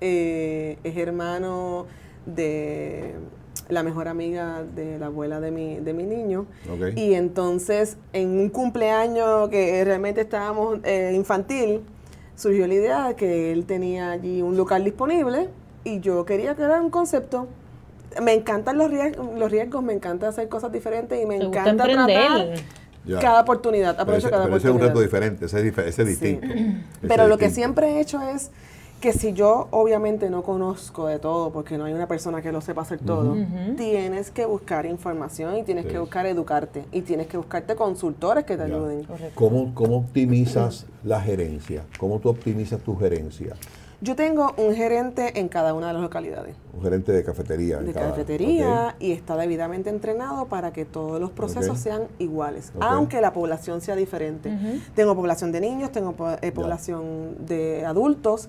eh, 0.00 0.78
es 0.82 0.96
hermano 0.96 1.86
de 2.26 3.14
la 3.68 3.82
mejor 3.82 4.08
amiga 4.08 4.64
de 4.64 4.98
la 4.98 5.06
abuela 5.06 5.40
de 5.40 5.50
mi, 5.50 5.76
de 5.76 5.92
mi 5.92 6.04
niño. 6.04 6.46
Y 6.96 7.14
entonces, 7.14 7.96
en 8.12 8.30
un 8.38 8.48
cumpleaños 8.48 9.48
que 9.50 9.84
realmente 9.84 10.22
estábamos 10.22 10.80
eh, 10.84 11.12
infantil, 11.14 11.82
surgió 12.34 12.66
la 12.66 12.74
idea 12.74 13.08
de 13.08 13.14
que 13.14 13.52
él 13.52 13.64
tenía 13.66 14.10
allí 14.12 14.42
un 14.42 14.56
local 14.56 14.84
disponible 14.84 15.48
y 15.84 16.00
yo 16.00 16.24
quería 16.24 16.54
crear 16.54 16.80
un 16.80 16.90
concepto 16.90 17.48
me 18.22 18.34
encantan 18.34 18.78
los 18.78 18.90
riesgos, 18.90 19.26
los 19.38 19.50
riesgos, 19.50 19.82
me 19.82 19.92
encanta 19.92 20.28
hacer 20.28 20.48
cosas 20.48 20.72
diferentes 20.72 21.22
y 21.22 21.26
me 21.26 21.36
encanta 21.36 21.84
tratar 21.84 22.54
cada 23.20 23.40
oportunidad. 23.40 23.98
Aprovecho 23.98 24.30
cada 24.30 24.46
oportunidad. 24.46 24.58
Ese 24.58 24.68
es 24.68 24.74
un 24.74 24.80
reto 24.80 25.00
diferente, 25.00 25.46
ese 25.46 26.02
es, 26.02 26.06
distinto. 26.06 26.46
Pero 27.06 27.28
lo 27.28 27.38
que 27.38 27.50
siempre 27.50 27.88
he 27.90 28.00
hecho 28.00 28.20
es 28.22 28.50
que 29.00 29.12
si 29.12 29.32
yo 29.32 29.68
obviamente 29.70 30.28
no 30.28 30.42
conozco 30.42 31.06
de 31.06 31.18
todo, 31.18 31.52
porque 31.52 31.78
no 31.78 31.84
hay 31.84 31.92
una 31.92 32.08
persona 32.08 32.42
que 32.42 32.50
lo 32.50 32.60
sepa 32.60 32.82
hacer 32.82 32.98
todo, 32.98 33.36
tienes 33.76 34.30
que 34.30 34.44
buscar 34.44 34.86
información 34.86 35.56
y 35.56 35.62
tienes 35.62 35.86
que 35.86 35.98
buscar 35.98 36.26
educarte 36.26 36.84
y 36.92 37.02
tienes 37.02 37.28
que 37.28 37.36
buscarte 37.36 37.76
consultores 37.76 38.44
que 38.44 38.56
te 38.56 38.64
ayuden. 38.64 39.06
¿Cómo, 39.34 39.72
¿Cómo 39.74 39.98
optimizas 39.98 40.86
la 41.04 41.20
gerencia? 41.20 41.84
¿Cómo 41.98 42.18
tú 42.18 42.28
optimizas 42.28 42.80
tu 42.80 42.96
gerencia? 42.96 43.54
Yo 44.00 44.14
tengo 44.14 44.54
un 44.56 44.74
gerente 44.76 45.40
en 45.40 45.48
cada 45.48 45.74
una 45.74 45.88
de 45.88 45.94
las 45.94 46.02
localidades. 46.02 46.54
Un 46.72 46.82
gerente 46.82 47.10
de 47.10 47.24
cafetería. 47.24 47.78
De 47.78 47.92
cafetería 47.92 48.94
y 49.00 49.10
está 49.10 49.36
debidamente 49.36 49.90
entrenado 49.90 50.46
para 50.46 50.72
que 50.72 50.84
todos 50.84 51.20
los 51.20 51.30
procesos 51.30 51.78
sean 51.80 52.02
iguales, 52.20 52.72
aunque 52.78 53.20
la 53.20 53.32
población 53.32 53.80
sea 53.80 53.96
diferente. 53.96 54.52
Tengo 54.94 55.16
población 55.16 55.50
de 55.50 55.60
niños, 55.60 55.90
tengo 55.90 56.14
eh, 56.42 56.52
población 56.52 57.44
de 57.44 57.84
adultos 57.84 58.48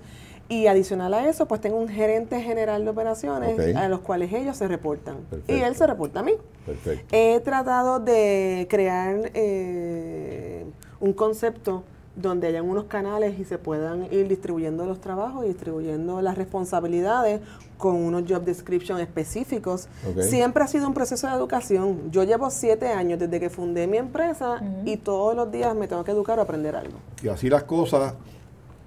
y 0.49 0.67
adicional 0.67 1.13
a 1.15 1.27
eso, 1.27 1.47
pues 1.47 1.61
tengo 1.61 1.77
un 1.77 1.87
gerente 1.87 2.41
general 2.41 2.83
de 2.83 2.89
operaciones 2.91 3.75
a 3.75 3.87
los 3.87 4.01
cuales 4.01 4.31
ellos 4.33 4.55
se 4.55 4.67
reportan. 4.67 5.17
Y 5.47 5.53
él 5.53 5.75
se 5.75 5.87
reporta 5.87 6.19
a 6.19 6.23
mí. 6.23 6.33
Perfecto. 6.65 7.07
He 7.11 7.39
tratado 7.39 7.99
de 7.99 8.67
crear 8.69 9.31
eh, 9.33 10.65
un 10.99 11.13
concepto 11.13 11.83
donde 12.15 12.47
hayan 12.47 12.67
unos 12.67 12.85
canales 12.85 13.39
y 13.39 13.45
se 13.45 13.57
puedan 13.57 14.11
ir 14.11 14.27
distribuyendo 14.27 14.85
los 14.85 14.99
trabajos 14.99 15.45
y 15.45 15.49
distribuyendo 15.49 16.21
las 16.21 16.37
responsabilidades 16.37 17.41
con 17.77 17.95
unos 17.95 18.23
job 18.27 18.43
description 18.43 18.99
específicos. 18.99 19.87
Siempre 20.19 20.63
ha 20.63 20.67
sido 20.67 20.87
un 20.87 20.93
proceso 20.93 21.27
de 21.27 21.33
educación. 21.33 22.11
Yo 22.11 22.23
llevo 22.23 22.49
siete 22.49 22.87
años 22.87 23.19
desde 23.19 23.39
que 23.39 23.49
fundé 23.49 23.87
mi 23.87 23.97
empresa 23.97 24.61
y 24.85 24.97
todos 24.97 25.35
los 25.35 25.51
días 25.51 25.75
me 25.75 25.87
tengo 25.87 26.03
que 26.03 26.11
educar 26.11 26.39
o 26.39 26.41
aprender 26.41 26.75
algo. 26.75 26.97
Y 27.23 27.29
así 27.29 27.49
las 27.49 27.63
cosas, 27.63 28.15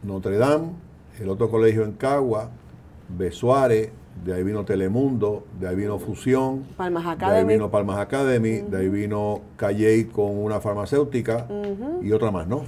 Notre 0.02 0.36
Dame, 0.36 0.70
el 1.18 1.28
otro 1.30 1.50
colegio 1.50 1.84
en 1.84 1.92
Cagua, 1.92 2.50
Besuárez, 3.08 3.90
de 4.24 4.34
ahí 4.34 4.42
vino 4.42 4.64
Telemundo, 4.64 5.44
de 5.58 5.68
ahí 5.68 5.74
vino 5.74 5.98
Fusión, 5.98 6.64
Palmas 6.76 7.06
Academy. 7.06 7.32
de 7.32 7.52
ahí 7.52 7.58
vino 7.58 7.70
Palmas 7.70 7.98
Academy, 7.98 8.58
de 8.58 8.76
ahí 8.76 8.88
vino 8.88 9.40
Calley 9.56 10.04
con 10.04 10.36
una 10.36 10.60
farmacéutica 10.60 11.46
y 12.02 12.12
otra 12.12 12.30
más, 12.30 12.46
¿no? 12.46 12.62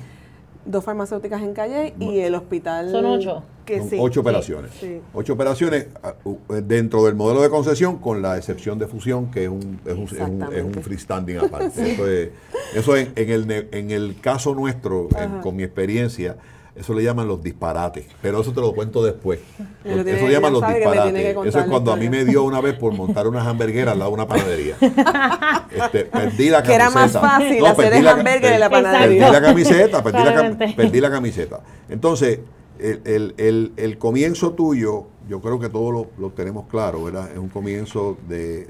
Dos 0.64 0.84
farmacéuticas 0.84 1.42
en 1.42 1.54
calle 1.54 1.94
y 1.98 2.18
el 2.20 2.34
hospital. 2.34 2.90
Son 2.90 3.04
ocho. 3.04 3.42
Que 3.64 3.80
ocho 3.98 4.20
operaciones. 4.20 4.72
Ocho 5.14 5.32
operaciones 5.32 5.86
ah, 6.02 6.14
dentro 6.62 7.04
del 7.04 7.14
modelo 7.14 7.40
de 7.40 7.48
concesión, 7.48 7.96
con 7.96 8.20
la 8.20 8.36
excepción 8.36 8.78
de 8.78 8.86
fusión, 8.86 9.30
que 9.30 9.44
es 9.44 9.48
un, 9.48 9.80
es 9.86 9.94
un, 9.94 10.42
es 10.52 10.64
un, 10.64 10.74
freestanding 10.74 11.38
aparte. 11.38 11.92
Eso, 11.94 12.06
es, 12.06 12.28
eso 12.74 12.96
en, 12.96 13.12
el, 13.16 13.68
en 13.72 13.90
el 13.90 14.20
caso 14.20 14.54
nuestro, 14.54 15.08
con 15.42 15.56
mi 15.56 15.62
experiencia, 15.62 16.36
eso 16.76 16.92
le 16.94 17.02
llaman 17.02 17.28
los 17.28 17.42
disparates, 17.42 18.06
pero 18.20 18.40
eso 18.40 18.52
te 18.52 18.60
lo 18.60 18.74
cuento 18.74 19.04
después. 19.04 19.40
Eso 19.84 20.02
le 20.02 20.32
llaman 20.32 20.52
los 20.52 20.66
disparates. 20.66 21.36
Eso 21.46 21.58
es 21.60 21.66
cuando 21.66 21.92
a 21.92 21.96
mí 21.96 22.08
me 22.08 22.24
dio 22.24 22.42
una 22.42 22.60
vez 22.60 22.74
por 22.74 22.92
montar 22.92 23.28
unas 23.28 23.46
hamburgueras 23.46 23.92
al 23.92 24.00
lado 24.00 24.10
de 24.10 24.14
una 24.14 24.26
panadería. 24.26 24.76
Este, 25.74 26.04
perdí 26.04 26.50
la 26.50 26.62
camiseta. 26.62 26.62
Que 26.62 26.74
era 26.74 26.90
más 26.90 27.12
fácil 27.12 27.66
hacer 27.66 27.94
el 27.94 28.06
hamburguer 28.06 28.52
en 28.52 28.60
la 28.60 28.70
panadería. 28.70 29.26
Perdí 29.26 29.32
la 29.32 29.42
camiseta, 29.42 30.02
perdí 30.04 30.24
la, 30.24 30.74
perdí 30.76 31.00
la 31.00 31.10
camiseta. 31.10 31.60
Entonces, 31.88 32.38
el, 32.78 33.34
el, 33.36 33.72
el, 33.76 33.98
comienzo 33.98 34.52
tuyo 34.52 35.06
yo 35.28 35.40
creo 35.40 35.58
que 35.58 35.68
todos 35.68 36.06
lo, 36.18 36.30
tenemos 36.30 36.66
claro, 36.66 37.04
¿verdad? 37.04 37.30
Es 37.32 37.38
un 37.38 37.48
comienzo 37.48 38.18
de, 38.28 38.68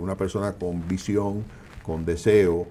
una 0.00 0.16
persona 0.16 0.52
con 0.52 0.86
visión, 0.88 1.44
con 1.82 2.04
deseo, 2.04 2.66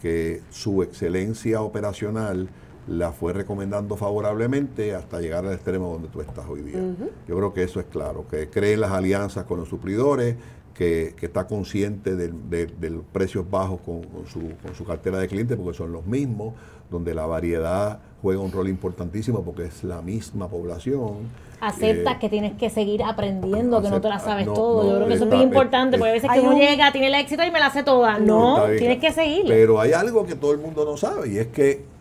que 0.00 0.42
su 0.50 0.82
excelencia 0.82 1.62
operacional 1.62 2.48
la 2.88 3.12
fue 3.12 3.32
recomendando 3.32 3.96
favorablemente 3.96 4.94
hasta 4.94 5.20
llegar 5.20 5.46
al 5.46 5.52
extremo 5.52 5.92
donde 5.92 6.08
tú 6.08 6.20
estás 6.20 6.46
hoy 6.48 6.62
día. 6.62 6.80
Yo 7.28 7.36
creo 7.36 7.54
que 7.54 7.62
eso 7.62 7.80
es 7.80 7.86
claro, 7.86 8.26
que 8.28 8.48
cree 8.48 8.74
en 8.74 8.80
las 8.80 8.92
alianzas 8.92 9.44
con 9.44 9.58
los 9.58 9.68
suplidores, 9.68 10.36
que, 10.74 11.14
está 11.20 11.46
consciente 11.46 12.16
de, 12.16 12.90
los 12.90 13.04
precios 13.12 13.48
bajos 13.48 13.80
con, 13.80 14.02
su, 14.26 14.40
con 14.62 14.74
su 14.74 14.84
cartera 14.84 15.18
de 15.18 15.28
clientes, 15.28 15.56
porque 15.56 15.76
son 15.76 15.92
los 15.92 16.06
mismos, 16.06 16.54
donde 16.90 17.14
la 17.14 17.26
variedad 17.26 18.00
juega 18.20 18.40
un 18.40 18.52
rol 18.52 18.68
importantísimo 18.68 19.42
porque 19.42 19.64
es 19.64 19.82
la 19.82 20.02
misma 20.02 20.48
población. 20.48 21.30
Aceptas 21.60 22.14
eh, 22.14 22.18
que 22.20 22.28
tienes 22.28 22.52
que 22.54 22.70
seguir 22.70 23.02
aprendiendo, 23.02 23.80
que 23.80 23.88
no 23.88 24.00
te 24.00 24.08
la 24.08 24.18
sabes 24.18 24.46
todo. 24.46 24.84
Yo 24.84 24.96
creo 24.96 25.08
que 25.08 25.14
eso 25.14 25.24
es 25.24 25.30
muy 25.30 25.42
importante, 25.42 25.96
porque 25.96 26.10
a 26.10 26.14
veces 26.14 26.30
que 26.32 26.40
uno 26.40 26.58
llega, 26.58 26.90
tiene 26.92 27.08
el 27.08 27.14
éxito 27.14 27.44
y 27.44 27.50
me 27.50 27.60
la 27.60 27.70
sé 27.70 27.82
toda. 27.82 28.18
No, 28.18 28.64
tienes 28.78 28.98
que 28.98 29.12
seguir. 29.12 29.44
Pero 29.46 29.80
hay 29.80 29.92
algo 29.92 30.26
que 30.26 30.34
todo 30.34 30.52
el 30.52 30.58
mundo 30.58 30.84
no 30.84 30.96
sabe 30.96 31.28
y 31.28 31.38
es 31.38 31.48
que 31.48 31.91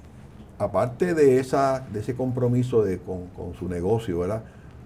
aparte 0.62 1.16
de 1.16 1.40
esa 1.40 1.86
de 1.92 2.02
ese 2.02 2.16
compromiso 2.16 2.84
de, 2.84 3.00
con, 3.00 3.30
su 3.58 3.68
negocio, 3.68 4.20
¿verdad? 4.20 4.44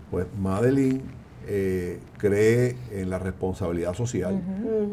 Pues 0.10 0.26
Madeline 0.40 1.02
eh, 1.48 2.00
cree 2.18 2.78
en 2.92 3.10
la 3.10 3.20
responsabilidad 3.20 3.94
social 3.94 4.42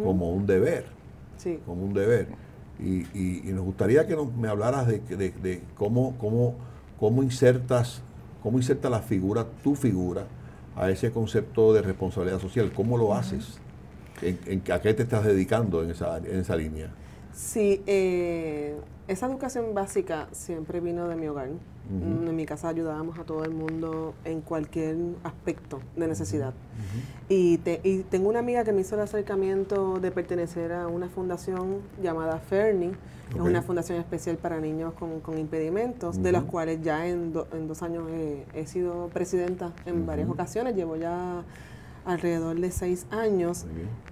como 0.02 0.32
un 0.32 0.46
deber. 0.46 0.86
Sí. 1.36 1.60
Como 1.64 1.84
un 1.84 1.94
deber. 1.94 2.28
Y, 2.80 3.42
nos 3.52 3.64
gustaría 3.64 4.06
que 4.06 4.16
nos, 4.16 4.34
me 4.34 4.48
hablaras 4.48 4.88
de, 4.88 5.62
cómo, 5.76 6.16
cómo, 6.18 6.54
cómo 6.98 7.22
insertas, 7.22 8.02
cómo 8.42 8.58
inserta 8.58 8.90
la 8.90 9.00
figura, 9.00 9.46
tu 9.62 9.76
figura, 9.76 10.24
a 10.74 10.90
ese 10.90 11.12
concepto 11.12 11.72
de 11.72 11.82
responsabilidad 11.82 12.40
social. 12.40 12.72
¿Cómo 12.74 12.98
lo 12.98 13.14
haces? 13.14 13.60
¿En, 14.20 14.62
¿A 14.72 14.80
qué 14.80 14.94
te 14.94 15.04
estás 15.04 15.24
dedicando 15.24 15.82
en 15.84 15.90
esa, 15.90 16.18
en 16.18 16.40
esa 16.40 16.56
línea? 16.56 16.90
Sí, 17.32 17.82
eh, 17.86 18.76
esa 19.08 19.26
educación 19.26 19.74
básica 19.74 20.28
siempre 20.32 20.80
vino 20.80 21.08
de 21.08 21.16
mi 21.16 21.28
hogar. 21.28 21.48
En 21.90 22.34
mi 22.36 22.46
casa 22.46 22.68
ayudábamos 22.68 23.18
a 23.18 23.24
todo 23.24 23.44
el 23.44 23.50
mundo 23.50 24.14
en 24.24 24.40
cualquier 24.40 24.96
aspecto 25.24 25.80
de 25.96 26.08
necesidad. 26.08 26.54
y, 27.28 27.58
tengo 28.08 28.30
una 28.30 28.38
amiga 28.38 28.64
que 28.64 28.72
me 28.72 28.80
hizo 28.80 28.94
el 28.94 29.02
acercamiento 29.02 29.98
de 29.98 30.10
pertenecer 30.10 30.72
a 30.72 30.86
una 30.86 31.08
fundación 31.08 31.80
llamada 32.00 32.38
Ferni. 32.38 32.92
Es 33.34 33.40
una 33.40 33.62
fundación 33.62 33.98
especial 33.98 34.36
para 34.36 34.60
niños 34.60 34.94
con, 34.94 35.38
impedimentos, 35.38 36.22
de 36.22 36.32
los 36.32 36.44
cuales 36.44 36.80
ya 36.82 37.06
en, 37.06 37.32
dos 37.32 37.82
años 37.82 38.04
he, 38.54 38.66
sido 38.66 39.08
presidenta 39.08 39.72
en 39.84 40.06
varias 40.06 40.30
ocasiones. 40.30 40.76
Llevo 40.76 40.96
ya 40.96 41.42
alrededor 42.04 42.58
de 42.58 42.70
seis 42.70 43.06
años 43.10 43.64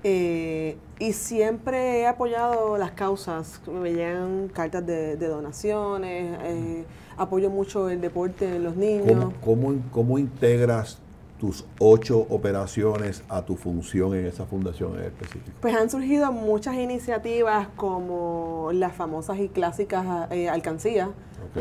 eh, 0.04 0.76
y 0.98 1.12
siempre 1.12 2.00
he 2.00 2.06
apoyado 2.06 2.78
las 2.78 2.92
causas. 2.92 3.60
Me 3.66 3.92
llegan 3.92 4.48
cartas 4.48 4.86
de, 4.86 5.16
donaciones, 5.16 6.38
eh, 6.42 6.84
apoyo 7.16 7.50
mucho 7.50 7.88
el 7.88 8.00
deporte 8.00 8.46
de 8.46 8.58
los 8.58 8.76
niños. 8.76 9.32
¿Cómo, 9.44 9.74
cómo, 9.90 10.18
integras 10.18 10.98
tus 11.38 11.64
ocho 11.78 12.26
operaciones 12.28 13.22
a 13.28 13.42
tu 13.42 13.56
función 13.56 14.14
en 14.14 14.26
esa 14.26 14.44
fundación 14.44 14.98
en 14.98 15.06
específico? 15.06 15.56
Pues 15.60 15.74
han 15.74 15.90
surgido 15.90 16.30
muchas 16.32 16.76
iniciativas 16.76 17.68
como 17.76 18.70
las 18.72 18.92
famosas 18.92 19.38
y 19.38 19.48
clásicas 19.48 20.30
eh, 20.30 20.48
alcancías, 20.48 21.08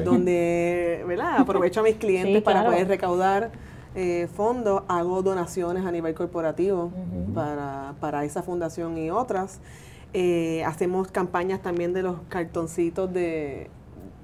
donde 0.03 1.03
¿verdad? 1.07 1.39
aprovecho 1.39 1.79
a 1.79 1.83
mis 1.83 1.95
clientes 1.95 2.43
para 2.43 2.65
poder 2.65 2.87
recaudar 2.87 3.51
eh, 3.95 4.28
fondos, 4.36 4.84
hago 4.88 5.21
donaciones 5.23 5.86
a 5.86 5.91
nivel 5.91 6.13
corporativo 6.13 6.91
para, 7.34 7.95
para, 7.99 8.23
esa 8.23 8.43
fundación 8.43 8.97
y 8.97 9.10
otras. 9.10 9.60
Eh, 10.13 10.63
hacemos 10.65 11.10
campañas 11.10 11.62
también 11.62 11.93
de 11.93 12.04
los 12.04 12.17
cartoncitos 12.30 13.12
de, 13.13 13.69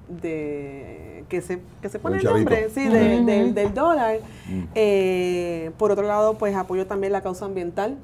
de 0.08 1.24
que 1.28 1.40
se, 1.40 1.60
que 1.82 1.88
se 1.88 1.98
pone 1.98 2.18
el 2.18 2.24
nombre 2.24 2.70
sí, 2.70 2.88
del, 2.88 3.74
dólar. 3.74 4.18
Mm. 4.48 4.62
Eh, 4.74 5.70
por 5.78 5.90
otro 5.90 6.06
lado, 6.06 6.34
pues 6.34 6.54
apoyo 6.54 6.86
también 6.86 7.12
la 7.12 7.22
causa 7.22 7.44
ambiental. 7.44 7.96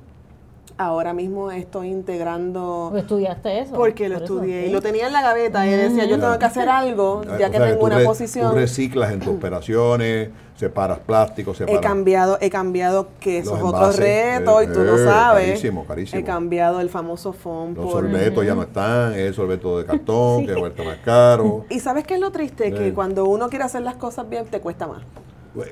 Ahora 0.79 1.13
mismo 1.13 1.51
estoy 1.51 1.89
integrando... 1.89 2.93
¿Estudiaste 2.97 3.61
eso? 3.61 3.75
Porque 3.75 4.09
lo 4.09 4.17
estudié 4.17 4.67
y 4.67 4.73
lo 4.73 4.81
tenía 4.81 5.07
en 5.07 5.13
la 5.13 5.23
gaveta 5.23 5.67
y 5.67 5.71
decía, 5.71 6.07
yo 6.07 6.19
tengo 6.19 6.39
que 6.39 6.45
hacer 6.45 6.69
algo, 6.69 7.23
ya 7.39 7.51
que 7.51 7.59
tengo 7.59 7.85
una 7.85 8.01
posición. 8.01 8.51
Tú 8.51 8.57
reciclas 8.57 9.13
en 9.13 9.21
tus 9.21 9.35
operaciones, 9.35 10.31
separas 10.57 10.99
plásticos, 11.01 11.59
separas... 11.59 11.79
He 11.79 11.83
cambiado, 11.83 12.39
he 12.41 12.51
cambiado 12.51 13.09
que 13.21 13.39
esos 13.39 13.61
otros 13.63 13.97
retos 13.97 14.65
y 14.65 14.67
tú 14.69 14.81
lo 14.81 14.97
eh, 14.97 15.05
sabes. 15.05 15.47
Carísimo, 15.49 15.85
carísimo. 15.85 16.21
He 16.21 16.25
cambiado 16.25 16.81
el 16.81 16.89
famoso 16.89 17.33
foam 17.33 17.75
Los 17.75 17.93
sorbetos 17.93 18.45
ya 18.45 18.55
no 18.55 18.63
están, 18.63 19.15
es 19.15 19.37
sorbeto 19.37 19.79
de 19.79 19.85
cartón, 19.85 20.47
que 20.47 20.53
es 20.53 20.59
vuelto 20.59 20.85
más 20.85 20.99
caro. 21.05 21.67
¿Y 21.71 21.81
sabes 21.81 22.05
qué 22.05 22.15
es 22.15 22.21
lo 22.21 22.33
triste? 22.33 22.73
Que 22.73 22.95
cuando 22.95 23.27
uno 23.27 23.49
quiere 23.51 23.65
hacer 23.67 23.83
las 23.83 23.97
cosas 23.97 24.29
bien, 24.29 24.47
te 24.47 24.61
cuesta 24.61 24.87
más. 24.87 25.03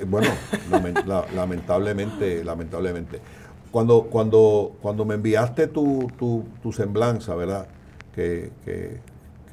Bueno, 0.07 0.29
lamentablemente, 1.35 2.45
lamentablemente. 2.45 3.21
Cuando, 3.71 4.05
cuando, 4.05 4.77
cuando 4.83 5.05
me 5.05 5.15
enviaste 5.15 5.69
tu, 5.69 6.11
tu, 6.19 6.73
semblanza, 6.73 7.35
¿verdad? 7.37 7.69
Que, 8.15 8.51
que, 8.65 8.99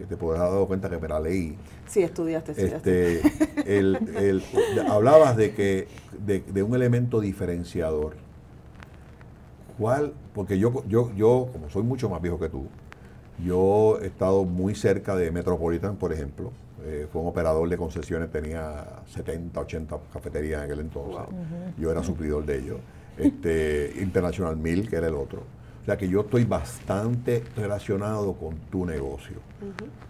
te 0.05 0.17
podrás 0.17 0.41
haber 0.41 0.53
dado 0.53 0.67
cuenta 0.67 0.89
que 0.89 0.97
me 0.97 1.07
la 1.07 1.19
leí. 1.19 1.55
Sí, 1.87 2.01
estudiaste, 2.01 2.51
este, 2.51 3.21
el, 3.65 4.43
hablabas 4.89 5.37
de 5.37 5.53
que 5.53 5.87
de, 6.25 6.63
un 6.63 6.75
elemento 6.75 7.19
diferenciador. 7.19 8.15
¿Cuál? 9.77 10.13
Porque 10.33 10.57
yo, 10.57 10.83
yo, 10.87 11.11
yo, 11.15 11.49
como 11.51 11.69
soy 11.69 11.83
mucho 11.83 12.09
más 12.09 12.21
viejo 12.21 12.39
que 12.39 12.49
tú, 12.49 12.65
yo 13.43 13.99
he 14.01 14.07
estado 14.07 14.43
muy 14.45 14.73
cerca 14.73 15.15
de 15.15 15.31
Metropolitan, 15.31 15.95
por 15.95 16.11
ejemplo. 16.11 16.51
Eh, 16.83 17.07
fue 17.11 17.21
un 17.21 17.27
operador 17.27 17.69
de 17.69 17.77
concesiones, 17.77 18.31
tenía 18.31 19.03
70, 19.07 19.59
80 19.59 19.97
cafeterías 20.11 20.59
en 20.59 20.65
aquel 20.65 20.79
entonces. 20.79 21.21
Yo 21.77 21.91
era 21.91 22.03
suplidor 22.03 22.45
de 22.45 22.59
ellos 22.59 22.77
este, 23.17 23.93
International 24.01 24.55
Mill, 24.57 24.89
que 24.89 24.95
era 24.95 25.07
el 25.07 25.15
otro. 25.15 25.43
O 25.81 25.85
sea 25.85 25.97
que 25.97 26.09
yo 26.09 26.21
estoy 26.21 26.43
bastante 26.43 27.43
relacionado 27.55 28.33
con 28.33 28.57
tu 28.69 28.85
negocio. 28.85 29.37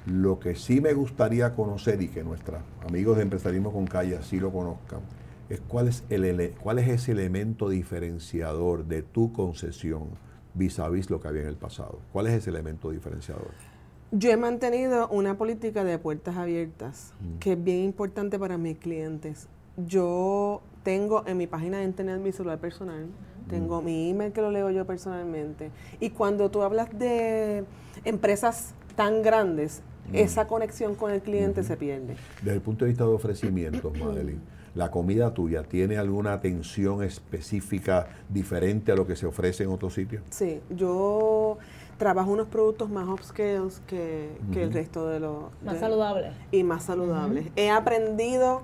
Lo 0.07 0.39
que 0.39 0.55
sí 0.55 0.81
me 0.81 0.93
gustaría 0.93 1.53
conocer 1.53 2.01
y 2.01 2.07
que 2.07 2.23
nuestros 2.23 2.61
amigos 2.87 3.17
de 3.17 3.23
empresarismo 3.23 3.71
con 3.71 3.85
calle 3.85 4.17
sí 4.23 4.39
lo 4.39 4.51
conozcan, 4.51 5.01
es 5.49 5.61
cuál 5.61 5.87
es, 5.87 6.03
el, 6.09 6.55
cuál 6.59 6.79
es 6.79 6.87
ese 6.87 7.11
elemento 7.11 7.69
diferenciador 7.69 8.85
de 8.85 9.03
tu 9.03 9.31
concesión 9.31 10.09
vis 10.55 10.79
a 10.79 10.89
vis 10.89 11.09
lo 11.09 11.21
que 11.21 11.27
había 11.27 11.43
en 11.43 11.49
el 11.49 11.57
pasado. 11.57 11.99
¿Cuál 12.11 12.27
es 12.27 12.33
ese 12.33 12.49
elemento 12.49 12.89
diferenciador? 12.89 13.51
Yo 14.11 14.31
he 14.31 14.37
mantenido 14.37 15.07
una 15.09 15.37
política 15.37 15.83
de 15.83 15.99
puertas 15.99 16.37
abiertas, 16.37 17.13
que 17.39 17.53
es 17.53 17.63
bien 17.63 17.83
importante 17.83 18.39
para 18.39 18.57
mis 18.57 18.77
clientes. 18.77 19.47
Yo 19.75 20.61
tengo 20.87 21.23
en 21.27 21.35
mi 21.35 21.47
página 21.47 21.79
de 21.79 21.83
internet 21.83 22.21
mi 22.21 22.31
celular 22.31 22.59
personal, 22.59 23.07
tengo 23.49 23.81
mi 23.81 24.09
email 24.09 24.31
que 24.31 24.41
lo 24.41 24.51
leo 24.51 24.71
yo 24.71 24.85
personalmente. 24.85 25.69
Y 25.99 26.11
cuando 26.11 26.49
tú 26.49 26.61
hablas 26.61 26.97
de 26.97 27.65
empresas 28.05 28.73
tan 28.95 29.21
grandes, 29.21 29.81
esa 30.13 30.47
conexión 30.47 30.95
con 30.95 31.11
el 31.11 31.21
cliente 31.21 31.63
se 31.63 31.75
pierde. 31.75 32.15
Desde 32.41 32.53
el 32.53 32.61
punto 32.61 32.85
de 32.85 32.91
vista 32.91 33.03
de 33.03 33.09
ofrecimientos, 33.09 33.99
Madeline, 33.99 34.39
¿la 34.75 34.89
comida 34.89 35.33
tuya 35.33 35.63
tiene 35.63 35.97
alguna 35.97 36.31
atención 36.31 37.03
específica 37.03 38.07
diferente 38.29 38.93
a 38.93 38.95
lo 38.95 39.05
que 39.05 39.17
se 39.17 39.25
ofrece 39.25 39.65
en 39.65 39.71
otros 39.71 39.93
sitios? 39.93 40.23
Sí, 40.29 40.61
yo 40.69 41.57
trabajo 41.97 42.31
unos 42.31 42.47
productos 42.47 42.89
más 42.89 43.09
upscale 43.09 43.67
que, 43.87 44.29
que 44.53 44.63
el 44.63 44.71
resto 44.71 45.05
de 45.09 45.19
los... 45.19 45.47
Más 45.65 45.81
saludables. 45.81 46.33
Y 46.49 46.63
más 46.63 46.83
saludables. 46.83 47.47
He 47.57 47.69
aprendido 47.69 48.61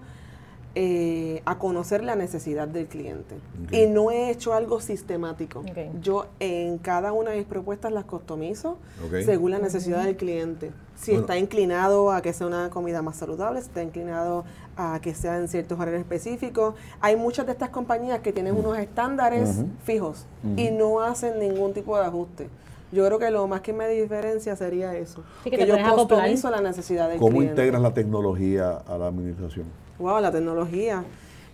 eh, 0.75 1.43
a 1.45 1.59
conocer 1.59 2.03
la 2.03 2.15
necesidad 2.15 2.67
del 2.67 2.87
cliente. 2.87 3.35
Y 3.71 3.85
no 3.85 4.09
he 4.09 4.31
hecho 4.31 4.53
algo 4.53 4.81
sistemático. 4.81 5.63
Yo 6.01 6.25
en 6.39 6.79
cada 6.79 7.13
una 7.13 7.29
de 7.29 7.37
mis 7.37 7.45
propuestas 7.45 7.91
las 7.91 8.05
customizo 8.05 8.77
según 9.23 9.51
la 9.51 9.59
necesidad 9.59 10.03
del 10.03 10.15
cliente. 10.15 10.71
Si 10.95 11.13
está 11.13 11.37
inclinado 11.37 12.11
a 12.11 12.23
que 12.23 12.33
sea 12.33 12.47
una 12.47 12.71
comida 12.71 13.03
más 13.03 13.17
saludable, 13.17 13.61
si 13.61 13.67
está 13.67 13.83
inclinado 13.83 14.45
a 14.75 14.99
que 14.99 15.13
sea 15.13 15.37
en 15.37 15.47
ciertos 15.47 15.79
horarios 15.79 16.01
específicos. 16.01 16.73
Hay 17.01 17.17
muchas 17.17 17.45
de 17.45 17.51
estas 17.51 17.69
compañías 17.69 18.21
que 18.21 18.33
tienen 18.33 18.55
unos 18.55 18.77
estándares 18.79 19.63
fijos 19.83 20.25
y 20.57 20.71
no 20.71 21.01
hacen 21.01 21.37
ningún 21.37 21.73
tipo 21.73 21.97
de 21.99 22.05
ajuste. 22.05 22.49
Yo 22.91 23.05
creo 23.05 23.17
que 23.17 23.31
lo 23.31 23.47
más 23.47 23.61
que 23.61 23.73
me 23.73 23.87
diferencia 23.89 24.55
sería 24.55 24.95
eso. 24.95 25.23
que, 25.43 25.67
yo 25.67 25.75
customizo 25.95 26.49
la 26.49 26.61
necesidad 26.61 27.09
del 27.09 27.17
cliente. 27.17 27.39
¿Cómo 27.39 27.43
integras 27.43 27.81
la 27.81 27.93
tecnología 27.93 28.77
a 28.87 28.97
la 28.97 29.07
administración? 29.07 29.82
Wow, 29.99 30.19
la 30.21 30.31
tecnología. 30.31 31.03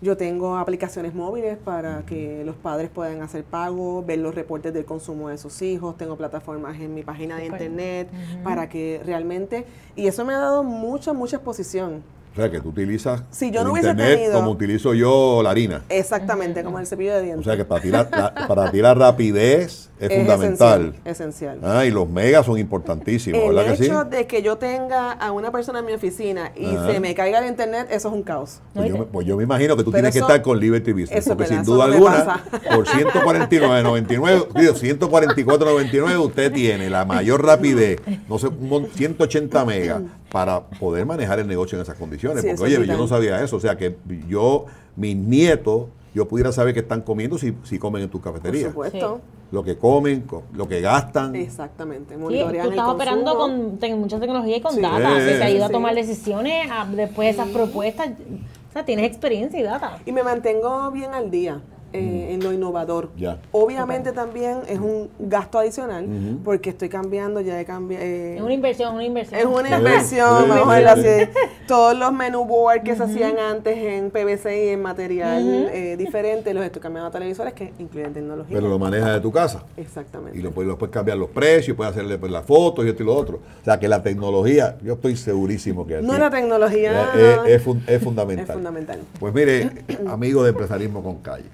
Yo 0.02 0.16
tengo 0.16 0.56
aplicaciones 0.56 1.14
móviles 1.14 1.58
para 1.58 2.06
que 2.06 2.42
los 2.46 2.56
padres 2.56 2.88
puedan 2.88 3.20
hacer 3.20 3.44
pagos, 3.44 4.06
ver 4.06 4.18
los 4.18 4.34
reportes 4.34 4.72
del 4.72 4.86
consumo 4.86 5.28
de 5.28 5.36
sus 5.36 5.60
hijos. 5.60 5.98
Tengo 5.98 6.16
plataformas 6.16 6.80
en 6.80 6.94
mi 6.94 7.02
página 7.02 7.36
de 7.36 7.46
internet 7.46 8.08
para 8.42 8.68
que 8.70 9.02
realmente... 9.04 9.66
Y 9.96 10.06
eso 10.06 10.24
me 10.24 10.32
ha 10.32 10.38
dado 10.38 10.62
mucha, 10.64 11.12
mucha 11.12 11.36
exposición. 11.36 12.02
O 12.32 12.36
sea, 12.36 12.50
que 12.50 12.60
tú 12.60 12.68
utilizas 12.68 13.22
si 13.30 13.50
yo 13.50 13.64
no 13.64 13.76
internet 13.76 14.30
como 14.32 14.52
utilizo 14.52 14.94
yo 14.94 15.40
la 15.42 15.50
harina. 15.50 15.82
Exactamente, 15.88 16.62
como 16.62 16.78
el 16.78 16.86
cepillo 16.86 17.14
de 17.14 17.22
dientes. 17.22 17.40
O 17.40 17.44
sea, 17.44 17.56
que 17.56 17.64
para 17.64 17.82
tirar, 17.82 18.08
para 18.10 18.70
tirar 18.70 18.96
rapidez 18.96 19.90
es, 19.98 20.16
fundamental. 20.16 20.94
Esencial. 21.04 21.58
Ah, 21.62 21.84
y 21.84 21.90
los 21.90 22.08
megas 22.08 22.46
son 22.46 22.58
importantísimos, 22.58 23.40
el 23.42 23.48
¿verdad 23.48 23.70
que 23.72 23.76
sí? 23.76 23.84
El 23.84 23.90
hecho 23.90 24.04
de 24.04 24.26
que 24.26 24.42
yo 24.42 24.58
tenga 24.58 25.12
a 25.12 25.32
una 25.32 25.50
persona 25.50 25.80
en 25.80 25.86
mi 25.86 25.92
oficina 25.92 26.52
y 26.56 26.66
se 26.66 27.00
me 27.00 27.14
caiga 27.14 27.40
el 27.40 27.48
internet, 27.48 27.88
eso 27.90 28.08
es 28.08 28.14
un 28.14 28.22
caos. 28.22 28.60
Pues 28.74 28.88
yo, 28.88 29.06
pues 29.06 29.26
yo 29.26 29.36
me 29.36 29.42
imagino 29.42 29.76
que 29.76 29.82
tú 29.82 29.90
tienes 29.90 30.12
que 30.12 30.20
estar 30.20 30.40
con 30.40 30.60
Liberty 30.60 30.92
Business, 30.92 31.26
porque 31.26 31.46
sin 31.46 31.64
duda 31.64 31.86
alguna, 31.86 32.44
por 32.74 32.86
149.99, 32.86 34.08
digo, 34.54 34.74
144.99 34.74 36.20
usted 36.20 36.52
tiene 36.52 36.88
la 36.88 37.04
mayor 37.04 37.44
rapidez, 37.44 38.00
no 38.28 38.38
sé, 38.38 38.48
180 38.94 39.64
megas 39.64 40.02
para 40.30 40.60
poder 40.60 41.06
manejar 41.06 41.38
el 41.40 41.46
negocio 41.46 41.76
en 41.76 41.82
esas 41.82 41.96
condiciones. 41.96 42.44
porque, 42.44 42.76
oye, 42.76 42.86
yo 42.86 42.96
no 42.96 43.08
sabía 43.08 43.42
eso. 43.42 43.56
O 43.56 43.60
sea, 43.60 43.76
que 43.76 43.96
yo, 44.28 44.66
mis 44.96 45.16
nietos, 45.16 45.86
yo 46.14 46.26
pudiera 46.28 46.52
saber 46.52 46.74
qué 46.74 46.80
están 46.80 47.02
comiendo 47.02 47.38
si, 47.38 47.54
si 47.64 47.78
comen 47.78 48.02
en 48.02 48.08
tu 48.08 48.20
cafetería. 48.20 48.70
Por 48.70 48.86
supuesto. 48.86 49.20
Lo 49.52 49.64
que 49.64 49.76
comen, 49.76 50.24
lo 50.54 50.68
que 50.68 50.80
gastan. 50.80 51.34
Exactamente. 51.34 52.14
Sí, 52.14 52.44
tú 52.62 52.70
estás 52.70 52.88
operando 52.88 53.36
con 53.36 53.78
mucha 53.98 54.20
tecnología 54.20 54.56
y 54.56 54.60
con 54.60 54.80
data, 54.80 55.18
que 55.18 55.38
te 55.38 55.42
ayuda 55.42 55.66
a 55.66 55.70
tomar 55.70 55.94
decisiones 55.94 56.70
después 56.92 57.26
de 57.26 57.30
esas 57.30 57.48
propuestas. 57.48 58.10
O 58.10 58.72
sea, 58.72 58.84
tienes 58.84 59.06
experiencia 59.06 59.58
y 59.58 59.64
data. 59.64 59.98
Y 60.06 60.12
me 60.12 60.22
mantengo 60.22 60.92
bien 60.92 61.12
al 61.12 61.32
día. 61.32 61.60
Eh, 61.92 62.28
mm. 62.28 62.34
en 62.34 62.44
lo 62.44 62.52
innovador. 62.52 63.10
Obviamente 63.50 64.12
también 64.12 64.58
es 64.68 64.78
un 64.78 65.10
gasto 65.18 65.58
adicional 65.58 66.06
porque 66.44 66.70
estoy 66.70 66.88
cambiando, 66.88 67.40
ya 67.40 67.60
he 67.60 67.64
cambiado. 67.64 68.04
Eh, 68.04 68.36
es 68.36 68.42
una 68.42 68.54
inversión, 68.54 68.94
una 68.94 69.04
inversión. 69.04 69.40
Es 69.40 69.46
una 69.46 69.76
inversión, 69.76 70.48
vamos 70.48 70.68
a 70.68 70.92
así. 70.92 71.30
Todos 71.66 71.96
los 71.96 72.12
menú 72.12 72.44
board 72.44 72.84
que 72.84 72.94
se 72.94 73.02
hacían 73.02 73.38
antes 73.38 73.76
en 73.76 74.10
PVC 74.10 74.66
y 74.66 74.68
en 74.68 74.82
material 74.82 75.68
eh, 75.72 75.96
diferente, 75.96 76.54
los 76.54 76.64
estoy 76.64 76.80
cambiando 76.80 77.08
a 77.08 77.10
televisores 77.10 77.54
que 77.54 77.72
incluyen 77.80 78.12
tecnología. 78.12 78.56
Pero 78.56 78.68
lo 78.68 78.78
manejas 78.78 79.14
de 79.14 79.20
tu 79.20 79.32
casa. 79.32 79.64
Exactamente. 79.76 80.38
Y 80.38 80.42
lo 80.42 80.52
puedes, 80.52 80.76
cambiar 80.90 81.18
los 81.18 81.30
precios, 81.30 81.76
puedes 81.76 81.92
hacerle 81.92 82.18
pues, 82.18 82.30
las 82.30 82.44
fotos 82.44 82.84
y 82.84 82.88
esto 82.88 83.02
y 83.02 83.06
lo 83.06 83.16
otro. 83.16 83.38
O 83.60 83.64
sea 83.64 83.80
que 83.80 83.88
la 83.88 84.02
tecnología, 84.02 84.78
yo 84.82 84.94
estoy 84.94 85.16
segurísimo 85.16 85.86
que... 85.86 86.00
No, 86.02 86.16
la 86.16 86.30
tecnología... 86.30 87.10
Es, 87.46 87.62
es 87.86 88.02
fundamental. 88.02 88.46
Es 88.46 88.52
fundamental. 88.52 89.00
Pues 89.18 89.34
mire, 89.34 89.70
amigo 90.06 90.44
de 90.44 90.50
empresarismo 90.50 91.02
con 91.02 91.16
calle 91.16 91.46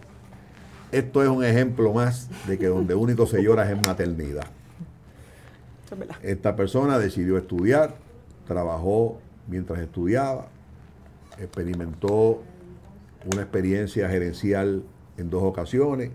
esto 0.92 1.22
es 1.22 1.28
un 1.28 1.44
ejemplo 1.44 1.92
más 1.92 2.28
de 2.46 2.58
que 2.58 2.66
donde 2.66 2.94
único 2.94 3.26
se 3.26 3.42
llora 3.42 3.64
es 3.64 3.70
en 3.70 3.82
maternidad. 3.86 4.46
Esta 6.22 6.56
persona 6.56 6.98
decidió 6.98 7.38
estudiar, 7.38 7.94
trabajó 8.46 9.18
mientras 9.46 9.80
estudiaba, 9.80 10.48
experimentó 11.38 12.42
una 13.32 13.42
experiencia 13.42 14.08
gerencial 14.08 14.82
en 15.16 15.30
dos 15.30 15.42
ocasiones, 15.42 16.10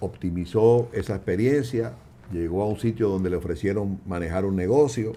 optimizó 0.00 0.88
esa 0.92 1.16
experiencia, 1.16 1.92
llegó 2.32 2.62
a 2.62 2.66
un 2.66 2.78
sitio 2.78 3.08
donde 3.08 3.30
le 3.30 3.36
ofrecieron 3.36 4.00
manejar 4.06 4.44
un 4.44 4.56
negocio, 4.56 5.12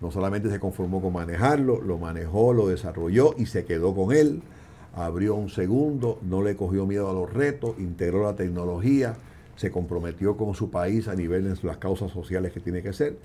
no 0.00 0.10
solamente 0.10 0.50
se 0.50 0.58
conformó 0.58 1.00
con 1.00 1.12
manejarlo, 1.12 1.80
lo 1.80 1.98
manejó, 1.98 2.52
lo 2.52 2.68
desarrolló 2.68 3.34
y 3.36 3.46
se 3.46 3.64
quedó 3.64 3.94
con 3.94 4.14
él 4.14 4.42
abrió 4.94 5.34
un 5.34 5.48
segundo, 5.48 6.18
no 6.22 6.42
le 6.42 6.56
cogió 6.56 6.86
miedo 6.86 7.08
a 7.08 7.12
los 7.12 7.32
retos, 7.32 7.78
integró 7.78 8.24
la 8.24 8.36
tecnología, 8.36 9.16
se 9.56 9.70
comprometió 9.70 10.36
con 10.36 10.54
su 10.54 10.70
país 10.70 11.08
a 11.08 11.14
nivel 11.14 11.44
de 11.44 11.56
las 11.62 11.78
causas 11.78 12.10
sociales 12.10 12.52
que 12.52 12.60
tiene 12.60 12.82
que 12.82 12.92
ser. 12.92 13.18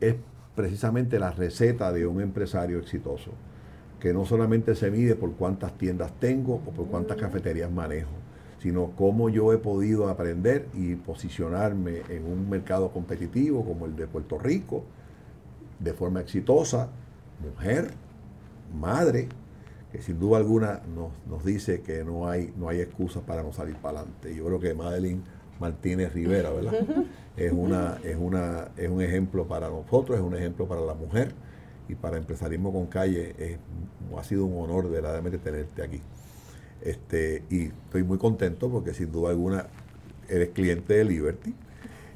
Es 0.00 0.16
precisamente 0.54 1.18
la 1.18 1.30
receta 1.30 1.92
de 1.92 2.06
un 2.06 2.20
empresario 2.20 2.78
exitoso, 2.78 3.30
que 4.00 4.12
no 4.12 4.24
solamente 4.24 4.74
se 4.74 4.90
mide 4.90 5.14
por 5.14 5.32
cuántas 5.32 5.76
tiendas 5.78 6.12
tengo 6.18 6.54
o 6.54 6.70
por 6.70 6.86
cuántas 6.86 7.16
mm. 7.16 7.20
cafeterías 7.20 7.70
manejo, 7.70 8.10
sino 8.60 8.90
cómo 8.96 9.28
yo 9.28 9.52
he 9.52 9.58
podido 9.58 10.08
aprender 10.08 10.66
y 10.74 10.96
posicionarme 10.96 12.02
en 12.08 12.24
un 12.24 12.50
mercado 12.50 12.90
competitivo 12.90 13.64
como 13.64 13.86
el 13.86 13.94
de 13.94 14.06
Puerto 14.08 14.38
Rico, 14.38 14.82
de 15.78 15.92
forma 15.92 16.20
exitosa, 16.20 16.88
mujer, 17.40 17.92
madre, 18.80 19.28
que 19.92 20.02
sin 20.02 20.18
duda 20.18 20.38
alguna 20.38 20.82
nos, 20.94 21.12
nos, 21.28 21.44
dice 21.44 21.80
que 21.80 22.04
no 22.04 22.28
hay, 22.28 22.52
no 22.56 22.68
hay 22.68 22.80
excusa 22.80 23.20
para 23.22 23.42
no 23.42 23.52
salir 23.52 23.76
para 23.76 24.00
adelante. 24.00 24.34
Yo 24.34 24.44
creo 24.44 24.60
que 24.60 24.74
Madeline 24.74 25.22
Martínez 25.58 26.12
Rivera, 26.12 26.50
¿verdad? 26.50 26.74
Es, 27.36 27.52
una, 27.52 27.98
es, 28.04 28.16
una, 28.16 28.68
es 28.76 28.88
un 28.90 29.00
ejemplo 29.00 29.46
para 29.46 29.68
nosotros, 29.68 30.18
es 30.18 30.24
un 30.24 30.34
ejemplo 30.34 30.66
para 30.66 30.80
la 30.80 30.94
mujer 30.94 31.32
y 31.88 31.94
para 31.94 32.16
Empresarismo 32.16 32.72
con 32.72 32.86
Calle 32.86 33.34
es, 33.38 33.58
ha 34.16 34.24
sido 34.24 34.44
un 34.44 34.62
honor 34.62 34.90
verdaderamente 34.90 35.38
tenerte 35.38 35.82
aquí. 35.82 36.00
Este, 36.82 37.42
y 37.50 37.66
estoy 37.66 38.02
muy 38.04 38.18
contento 38.18 38.70
porque 38.70 38.94
sin 38.94 39.10
duda 39.10 39.30
alguna 39.30 39.66
eres 40.28 40.50
cliente 40.50 40.94
de 40.94 41.04
Liberty 41.04 41.54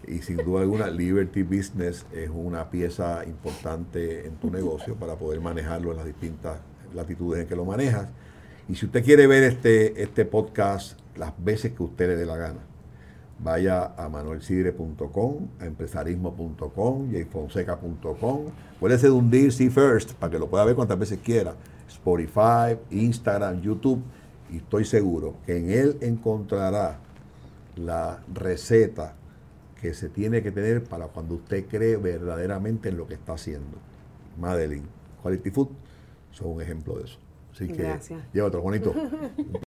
y 0.06 0.18
sin 0.18 0.36
duda 0.36 0.62
alguna 0.62 0.88
Liberty 0.90 1.42
Business 1.42 2.06
es 2.12 2.30
una 2.32 2.70
pieza 2.70 3.24
importante 3.24 4.26
en 4.26 4.34
tu 4.36 4.50
negocio 4.50 4.94
para 4.96 5.16
poder 5.16 5.40
manejarlo 5.40 5.90
en 5.92 5.96
las 5.96 6.06
distintas 6.06 6.58
latitudes 6.94 7.42
en 7.42 7.48
que 7.48 7.56
lo 7.56 7.64
manejas. 7.64 8.08
Y 8.68 8.74
si 8.74 8.86
usted 8.86 9.04
quiere 9.04 9.26
ver 9.26 9.42
este, 9.42 10.02
este 10.02 10.24
podcast 10.24 10.98
las 11.16 11.32
veces 11.42 11.72
que 11.72 11.82
usted 11.82 12.08
le 12.08 12.16
dé 12.16 12.26
la 12.26 12.36
gana, 12.36 12.60
vaya 13.38 13.92
a 13.96 14.08
manuelsidre.com, 14.08 15.48
a 15.60 15.66
empresarismo.com, 15.66 17.12
jfonseca.com. 17.12 18.40
Puede 18.78 19.10
hundir 19.10 19.52
See 19.52 19.70
First 19.70 20.12
para 20.14 20.30
que 20.30 20.38
lo 20.38 20.48
pueda 20.48 20.64
ver 20.64 20.74
cuantas 20.74 20.98
veces 20.98 21.18
quiera. 21.22 21.54
Spotify, 21.88 22.78
Instagram, 22.90 23.60
YouTube. 23.60 24.02
Y 24.50 24.58
estoy 24.58 24.84
seguro 24.84 25.36
que 25.46 25.56
en 25.56 25.70
él 25.70 25.98
encontrará 26.00 26.98
la 27.76 28.22
receta 28.32 29.14
que 29.80 29.94
se 29.94 30.08
tiene 30.08 30.42
que 30.42 30.52
tener 30.52 30.84
para 30.84 31.06
cuando 31.06 31.34
usted 31.34 31.66
cree 31.66 31.96
verdaderamente 31.96 32.90
en 32.90 32.96
lo 32.96 33.06
que 33.06 33.14
está 33.14 33.32
haciendo. 33.32 33.78
Madeline, 34.38 34.86
Quality 35.22 35.50
Food 35.50 35.68
son 36.32 36.48
un 36.48 36.62
ejemplo 36.62 36.96
de 36.96 37.04
eso. 37.04 37.18
Así 37.52 37.68
que 37.68 37.98
lleva 38.32 38.48
otro 38.48 38.62
bonito. 38.62 38.94